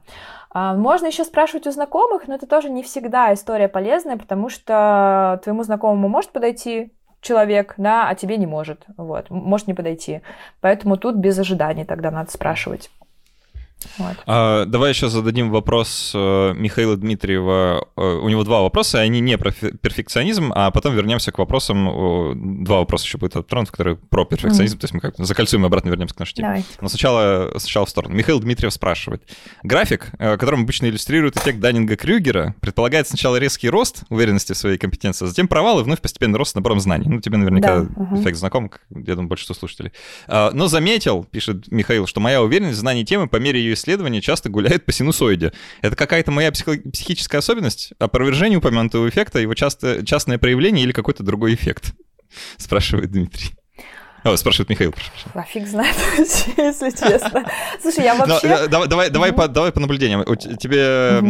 [0.51, 5.41] А, можно еще спрашивать у знакомых, но это тоже не всегда история полезная, потому что
[5.43, 10.23] твоему знакомому может подойти человек, да, а тебе не может, вот, может не подойти.
[10.61, 12.91] Поэтому тут без ожиданий тогда надо спрашивать.
[13.99, 14.17] Вот.
[14.27, 17.87] А, давай еще зададим вопрос э, Михаила Дмитриева.
[17.97, 22.65] Э, у него два вопроса, они не про перфекционизм, а потом вернемся к вопросам.
[22.65, 25.67] Два вопроса еще будет отправлены, которые про перфекционизм, mm то есть мы как закольцуем и
[25.67, 26.49] обратно вернемся к нашей теме.
[26.49, 26.65] Давай.
[26.81, 28.15] Но сначала, сначала в сторону.
[28.15, 29.23] Михаил Дмитриев спрашивает.
[29.63, 35.25] График, э, которым обычно иллюстрирует эффект Даннинга-Крюгера, предполагает сначала резкий рост уверенности в своей компетенции,
[35.25, 37.07] а затем провал и вновь постепенный рост с набором знаний.
[37.09, 38.03] Ну, тебе наверняка да.
[38.03, 39.93] uh эффект знаком, я думаю, большинство слушателей.
[40.27, 43.75] А, но заметил, пишет Михаил, что моя уверенность в знании темы по мере ее ее
[43.75, 45.53] исследования часто гуляет по синусоиде.
[45.83, 47.93] Это какая-то моя психо- психическая особенность?
[47.99, 51.95] Опровержение упомянутого эффекта, его часто, частное проявление или какой-то другой эффект?
[52.57, 53.51] Спрашивает Дмитрий.
[54.25, 54.95] О, спрашивает Михаил.
[55.35, 57.45] А фиг знает, если честно.
[57.81, 58.69] Слушай, я вообще...
[58.71, 60.25] Но, давай, давай, по, давай по наблюдениям.
[60.35, 61.21] Тебе,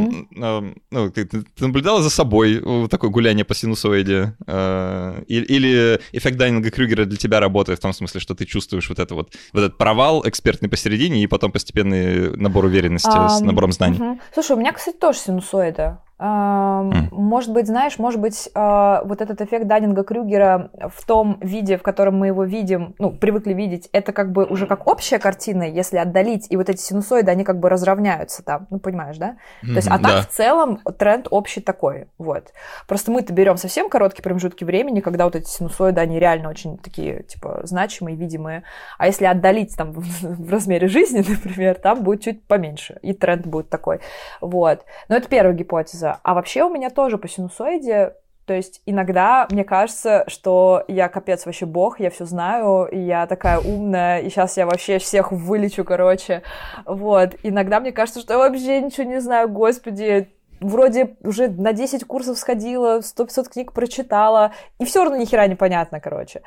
[0.90, 4.34] ну, ты, ты, наблюдала за собой такое гуляние по синусоиде?
[4.46, 8.98] Э, или, эффект Дайнинга Крюгера для тебя работает в том смысле, что ты чувствуешь вот,
[8.98, 13.72] это вот, вот этот провал экспертный посередине и потом постепенный набор уверенности um, с набором
[13.72, 14.18] знаний?
[14.32, 16.02] Слушай, у меня, кстати, тоже синусоида.
[16.20, 21.82] Может быть, знаешь, может быть, а, вот этот эффект Даннинга Крюгера в том виде, в
[21.82, 25.96] котором мы его видим, ну, привыкли видеть, это как бы уже как общая картина, если
[25.96, 29.36] отдалить, и вот эти синусоиды, они как бы разровняются там, ну, понимаешь, да?
[29.62, 30.22] Mm-hmm, То есть, а так да.
[30.22, 32.52] в целом тренд общий такой, вот.
[32.86, 37.22] Просто мы-то берем совсем короткие промежутки времени, когда вот эти синусоиды, они реально очень такие,
[37.22, 38.64] типа, значимые, видимые.
[38.98, 43.70] А если отдалить там в размере жизни, например, там будет чуть поменьше, и тренд будет
[43.70, 44.00] такой,
[44.42, 44.84] вот.
[45.08, 46.09] Но это первая гипотеза.
[46.22, 48.14] А вообще у меня тоже по синусоиде
[48.50, 53.28] то есть иногда мне кажется, что я капец вообще бог, я все знаю, и я
[53.28, 56.42] такая умная, и сейчас я вообще всех вылечу, короче.
[56.84, 57.36] Вот.
[57.44, 62.38] Иногда мне кажется, что я вообще ничего не знаю, господи, вроде уже на 10 курсов
[62.38, 66.42] сходила, 100-500 книг прочитала, и все равно ни хера непонятно, короче.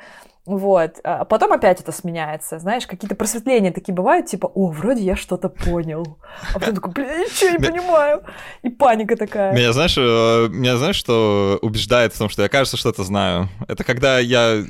[0.46, 1.00] Вот.
[1.04, 2.58] А потом опять это сменяется.
[2.58, 6.18] Знаешь, какие-то просветления такие бывают, типа, о, вроде я что-то понял.
[6.54, 8.22] А потом такой, блин, я ничего не понимаю.
[8.62, 9.54] И паника такая.
[9.54, 13.48] Меня, знаешь, э, меня, знаешь, что убеждает в том, что я, кажется, что-то знаю?
[13.68, 14.64] Это когда я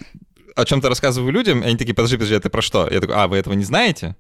[0.55, 2.88] о чем-то рассказываю людям, и они такие, подожди, подожди, это про что?
[2.88, 4.14] Я такой, а, вы этого не знаете?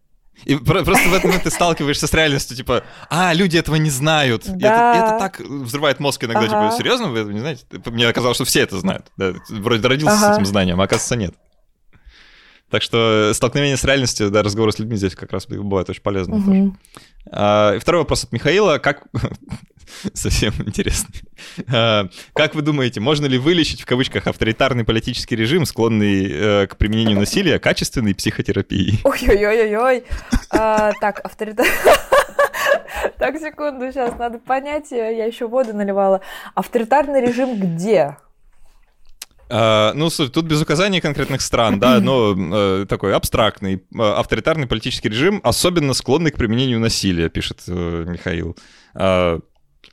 [0.44, 4.44] И просто в этот момент ты сталкиваешься с реальностью, типа, а, люди этого не знают.
[4.46, 4.52] Да.
[4.52, 6.70] И, это, и это так взрывает мозг иногда, типа, ага.
[6.70, 7.64] типа, серьезно, вы этого не знаете?
[7.86, 9.06] Мне оказалось, что все это знают.
[9.16, 10.34] Да, вроде родился ага.
[10.34, 11.34] с этим знанием, а оказывается нет.
[12.70, 16.36] Так что столкновение с реальностью, да, разговоры с людьми здесь как раз бывает очень полезно
[16.36, 16.44] угу.
[16.44, 16.72] тоже.
[17.30, 18.78] А, второй вопрос от Михаила.
[18.78, 19.04] Как...
[20.14, 21.22] Совсем интересный.
[21.68, 26.76] А, как вы думаете, можно ли вылечить в кавычках авторитарный политический режим, склонный э, к
[26.76, 29.00] применению насилия, качественной психотерапией?
[29.04, 30.04] Ой-ой-ой-ой.
[30.50, 31.66] А, так, авторитар...
[33.18, 36.20] Так, секунду, сейчас надо понять, я еще воду наливала.
[36.54, 38.16] Авторитарный режим где?
[39.50, 45.10] Uh, ну, тут без указания конкретных стран, да, но uh, такой абстрактный, uh, авторитарный политический
[45.10, 48.56] режим, особенно склонный к применению насилия, пишет э, Михаил.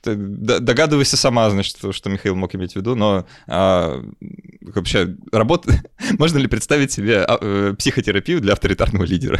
[0.04, 5.82] Догадывайся сама, значит, что Михаил мог иметь в виду, но вообще, работа...
[6.18, 9.39] можно ли представить себе э, психотерапию для авторитарного лидера?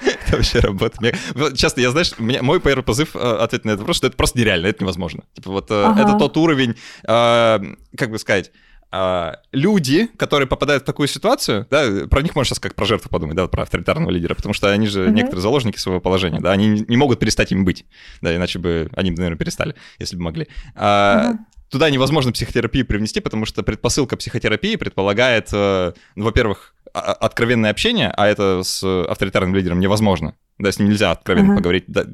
[0.00, 1.16] Это вообще работает.
[1.54, 4.82] Часто, я, знаешь, мой первый позыв ответ на этот вопрос, что это просто нереально, это
[4.82, 5.24] невозможно.
[5.34, 6.00] Типа вот ага.
[6.00, 8.50] это тот уровень, как бы сказать,
[8.92, 13.08] а, люди, которые попадают в такую ситуацию, да, про них можно сейчас как про жертву
[13.08, 15.12] подумать, да, про авторитарного лидера, потому что они же mm-hmm.
[15.12, 17.84] некоторые заложники своего положения, да, они не могут перестать им быть,
[18.20, 20.48] да, иначе бы они наверное, перестали, если бы могли.
[20.74, 21.38] А, mm-hmm.
[21.70, 28.26] Туда невозможно психотерапию привнести, потому что предпосылка психотерапии предполагает, э, ну, во-первых, откровенное общение, а
[28.26, 30.34] это с авторитарным лидером невозможно.
[30.58, 31.56] Да, с ним нельзя откровенно uh-huh.
[31.56, 31.84] поговорить.
[31.86, 32.06] Да,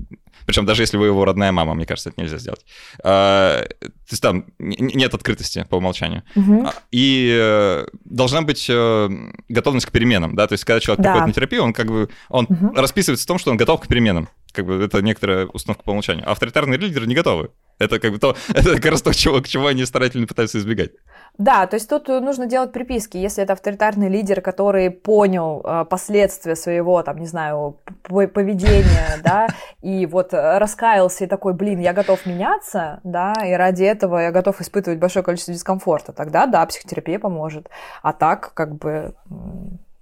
[0.47, 2.64] причем даже если вы его родная мама, мне кажется, это нельзя сделать.
[3.03, 6.22] А, то есть там нет открытости по умолчанию.
[6.34, 6.72] Uh-huh.
[6.92, 9.09] И э, должна быть э,
[9.49, 11.11] готовность к переменам, да, то есть когда человек да.
[11.11, 14.28] приходит на терапию, он как бы, он расписывается в том, что он готов к переменам.
[14.53, 16.26] Как бы это некоторая установка по умолчанию.
[16.26, 17.51] А авторитарные лидеры не готовы.
[17.78, 20.92] Это как бы то, это как раз то, чего, к чему они старательно пытаются избегать.
[21.39, 23.16] Да, то есть тут нужно делать приписки.
[23.16, 29.49] Если это авторитарный лидер, который понял э, последствия своего, там, не знаю, поведения, да,
[29.82, 34.61] и вот раскаялся и такой, блин, я готов меняться, да, и ради этого я готов
[34.61, 37.68] испытывать большое количество дискомфорта, тогда, да, психотерапия поможет.
[38.03, 39.14] А так, как бы,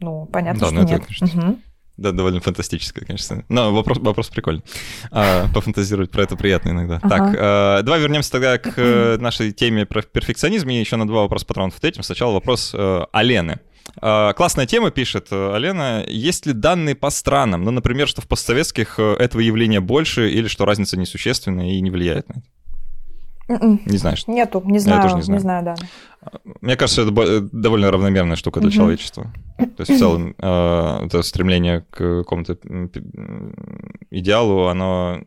[0.01, 1.03] ну, понятно, да, что ну, нет.
[1.03, 1.59] Это, конечно, угу.
[1.97, 3.45] Да, довольно фантастическое, конечно.
[3.49, 4.65] Но вопрос, вопрос прикольный.
[5.13, 6.99] А, пофантазировать про это приятно иногда.
[7.03, 7.09] Ага.
[7.09, 10.69] Так, а, давай вернемся тогда к э, нашей теме про перфекционизм.
[10.71, 12.03] И еще на два вопроса патронов ответим.
[12.03, 13.61] Сначала вопрос э, Алены.
[14.01, 16.03] А, классная тема, пишет э, Алена.
[16.09, 17.63] Есть ли данные по странам?
[17.63, 22.29] Ну, например, что в постсоветских этого явления больше или что разница несущественная и не влияет
[22.29, 22.54] на это?
[23.49, 23.81] М-м.
[23.85, 24.27] Не знаешь?
[24.27, 24.99] Нету, не знаю.
[24.99, 25.39] Я тоже не знаю.
[25.39, 25.77] Не знаю, да.
[26.61, 29.33] Мне кажется, это э, довольно равномерная штука для человечества.
[29.59, 32.57] То есть в целом э, это стремление к какому-то
[34.11, 35.21] идеалу, оно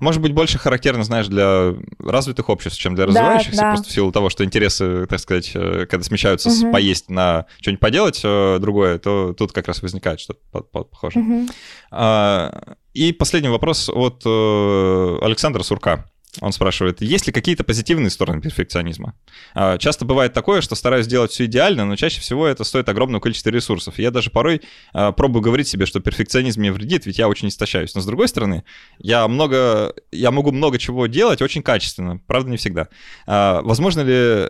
[0.00, 3.70] может быть больше характерно, знаешь, для развитых обществ, чем для развивающихся, да, да.
[3.74, 6.56] просто в силу того, что интересы, так сказать, э, когда смещаются угу.
[6.56, 11.24] с поесть на что-нибудь поделать другое, то тут как раз возникает что-то похожее.
[11.24, 12.76] Угу.
[12.94, 16.12] И последний вопрос от Александра Сурка.
[16.40, 19.14] Он спрашивает, есть ли какие-то позитивные стороны перфекционизма?
[19.54, 23.20] А, часто бывает такое, что стараюсь сделать все идеально, но чаще всего это стоит огромного
[23.20, 23.98] количества ресурсов.
[23.98, 24.62] я даже порой
[24.94, 27.94] а, пробую говорить себе, что перфекционизм мне вредит, ведь я очень истощаюсь.
[27.94, 28.64] Но с другой стороны,
[28.98, 32.88] я, много, я могу много чего делать очень качественно, правда, не всегда.
[33.26, 34.48] А, возможно ли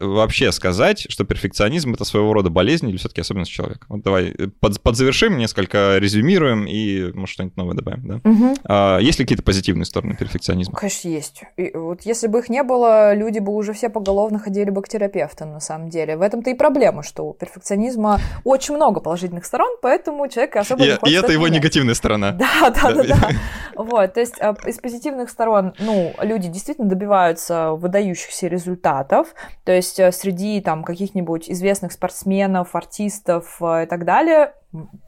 [0.00, 3.86] вообще сказать, что перфекционизм это своего рода болезнь или все-таки особенность человека?
[3.88, 8.30] Вот давай э, под, подзавершим, несколько резюмируем и, может, что-нибудь новое добавим, да?
[8.30, 8.54] Угу.
[8.64, 10.74] А, есть ли какие-то позитивные стороны перфекционизма?
[10.74, 11.42] Конечно, есть.
[11.56, 14.88] И вот если бы их не было, люди бы уже все поголовно ходили бы к
[14.88, 16.16] терапевтам, на самом деле.
[16.16, 20.88] В этом-то и проблема, что у перфекционизма очень много положительных сторон, поэтому человек особо и,
[20.88, 22.36] не хочет И это его негативная сторона.
[22.46, 23.30] Да, да, да, да.
[23.74, 29.98] Вот, то есть а, из позитивных сторон, ну, люди действительно добиваются выдающихся результатов, то есть
[29.98, 34.54] э, среди там каких-нибудь известных спортсменов, артистов э, и так далее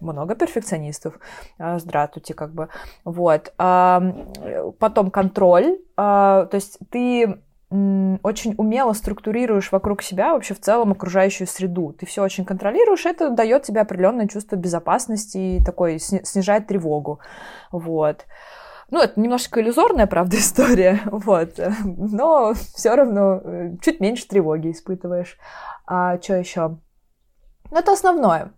[0.00, 1.18] много перфекционистов.
[1.58, 2.68] Э, здравствуйте, как бы.
[3.04, 3.52] Вот.
[3.56, 5.78] Потом контроль.
[5.96, 7.38] То есть ты
[7.70, 11.92] очень умело структурируешь вокруг себя вообще в целом окружающую среду.
[11.92, 17.20] Ты все очень контролируешь, это дает тебе определенное чувство безопасности и такой снижает тревогу.
[17.70, 18.24] Вот.
[18.90, 25.38] Ну, это немножко иллюзорная, правда, история, вот, но все равно э, чуть меньше тревоги испытываешь.
[25.86, 26.78] А что еще?
[27.70, 28.52] Ну, это основное.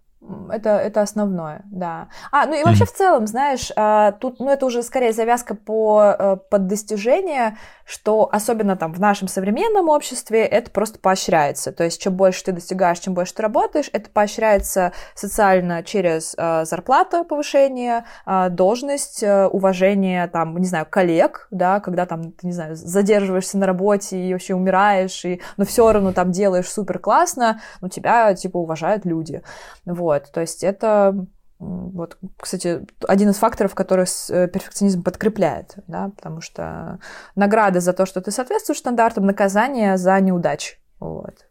[0.50, 2.08] Это, это основное, да.
[2.30, 6.14] А, ну и вообще в целом, знаешь, а, тут, ну это уже скорее завязка по,
[6.18, 7.56] э, под достижение,
[7.86, 11.72] что особенно там в нашем современном обществе это просто поощряется.
[11.72, 16.64] То есть чем больше ты достигаешь, чем больше ты работаешь, это поощряется социально через э,
[16.66, 22.76] зарплату повышение, э, должность, уважение там, не знаю, коллег, да, когда там, ты, не знаю,
[22.76, 27.88] задерживаешься на работе и вообще умираешь, и, но все равно там делаешь супер классно, ну
[27.88, 29.42] тебя типа уважают люди.
[29.86, 30.09] Вот.
[30.10, 31.26] Вот, то есть это
[31.60, 36.98] вот, кстати, один из факторов, который э, перфекционизм подкрепляет, да, потому что
[37.36, 40.78] награда за то, что ты соответствуешь стандартам, наказание за неудачи.
[40.98, 41.46] Вот.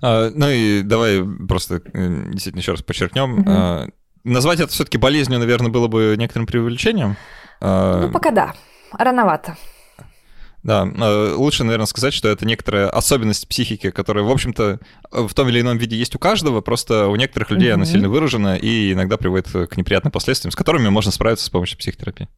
[0.00, 3.40] А, ну и давай просто э, действительно еще раз подчеркнем.
[3.40, 3.50] Угу.
[3.50, 3.86] А,
[4.24, 7.16] назвать это все-таки болезнью, наверное, было бы некоторым преувеличением.
[7.60, 8.54] А, ну, пока да.
[8.92, 9.56] Рановато.
[10.62, 14.78] Да, э, лучше, наверное, сказать, что это некоторая особенность психики, которая, в общем-то,
[15.10, 17.74] в том или ином виде есть у каждого, просто у некоторых людей mm-hmm.
[17.74, 21.78] она сильно выражена и иногда приводит к неприятным последствиям, с которыми можно справиться с помощью
[21.78, 22.28] психотерапии.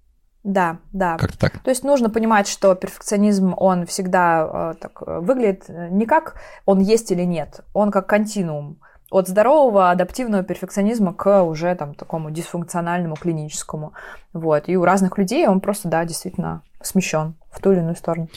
[0.45, 1.17] Да, да.
[1.19, 1.61] Как-то так.
[1.61, 6.81] То есть нужно понимать, что перфекционизм, он всегда э, так э, выглядит не как он
[6.81, 8.81] есть или нет, он как континуум
[9.13, 13.93] от здорового адаптивного перфекционизма к уже там такому дисфункциональному клиническому.
[14.33, 14.69] Вот.
[14.69, 18.29] И у разных людей он просто, да, действительно смещен в ту или иную сторону.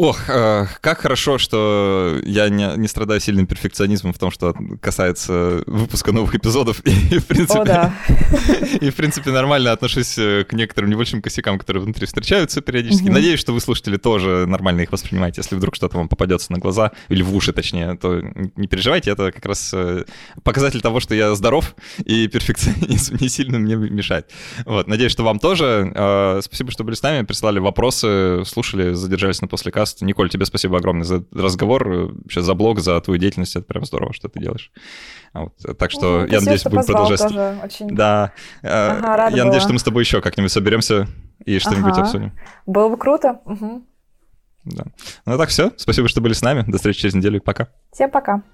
[0.00, 5.62] Ох, э, как хорошо, что я не, не страдаю сильным перфекционизмом в том, что касается
[5.66, 6.80] выпуска новых эпизодов.
[6.86, 7.94] И, в принципе, О, да.
[8.80, 13.08] и, в принципе, нормально отношусь э, к некоторым небольшим косякам, которые внутри встречаются периодически.
[13.08, 13.12] Угу.
[13.12, 15.42] Надеюсь, что вы, слушатели, тоже нормально их воспринимаете.
[15.42, 18.22] Если вдруг что-то вам попадется на глаза, или в уши, точнее, то
[18.56, 19.10] не переживайте.
[19.10, 20.04] Это как раз э,
[20.42, 24.30] показатель того, что я здоров, и перфекционизм не сильно мне мешает.
[24.64, 25.92] Вот, надеюсь, что вам тоже.
[25.94, 30.02] Э, спасибо, что были с нами, прислали вопросы, слушали, задержались на послекаст подкаст.
[30.02, 33.56] Николь, тебе спасибо огромное за разговор, вообще за блог, за твою деятельность.
[33.56, 34.70] Это прям здорово, что ты делаешь.
[35.34, 35.54] Вот.
[35.78, 37.20] Так что угу, я надеюсь, будем продолжать.
[37.20, 37.88] Тоже очень...
[37.94, 38.32] Да.
[38.62, 39.44] Э, ага, я была.
[39.44, 41.06] надеюсь, что мы с тобой еще как-нибудь соберемся
[41.44, 42.02] и что-нибудь ага.
[42.02, 42.32] обсудим.
[42.66, 43.40] Было бы круто.
[43.44, 43.82] Угу.
[44.64, 44.84] Да.
[45.26, 45.72] Ну так все.
[45.76, 46.64] Спасибо, что были с нами.
[46.66, 47.40] До встречи через неделю.
[47.40, 47.68] Пока.
[47.92, 48.42] Всем пока.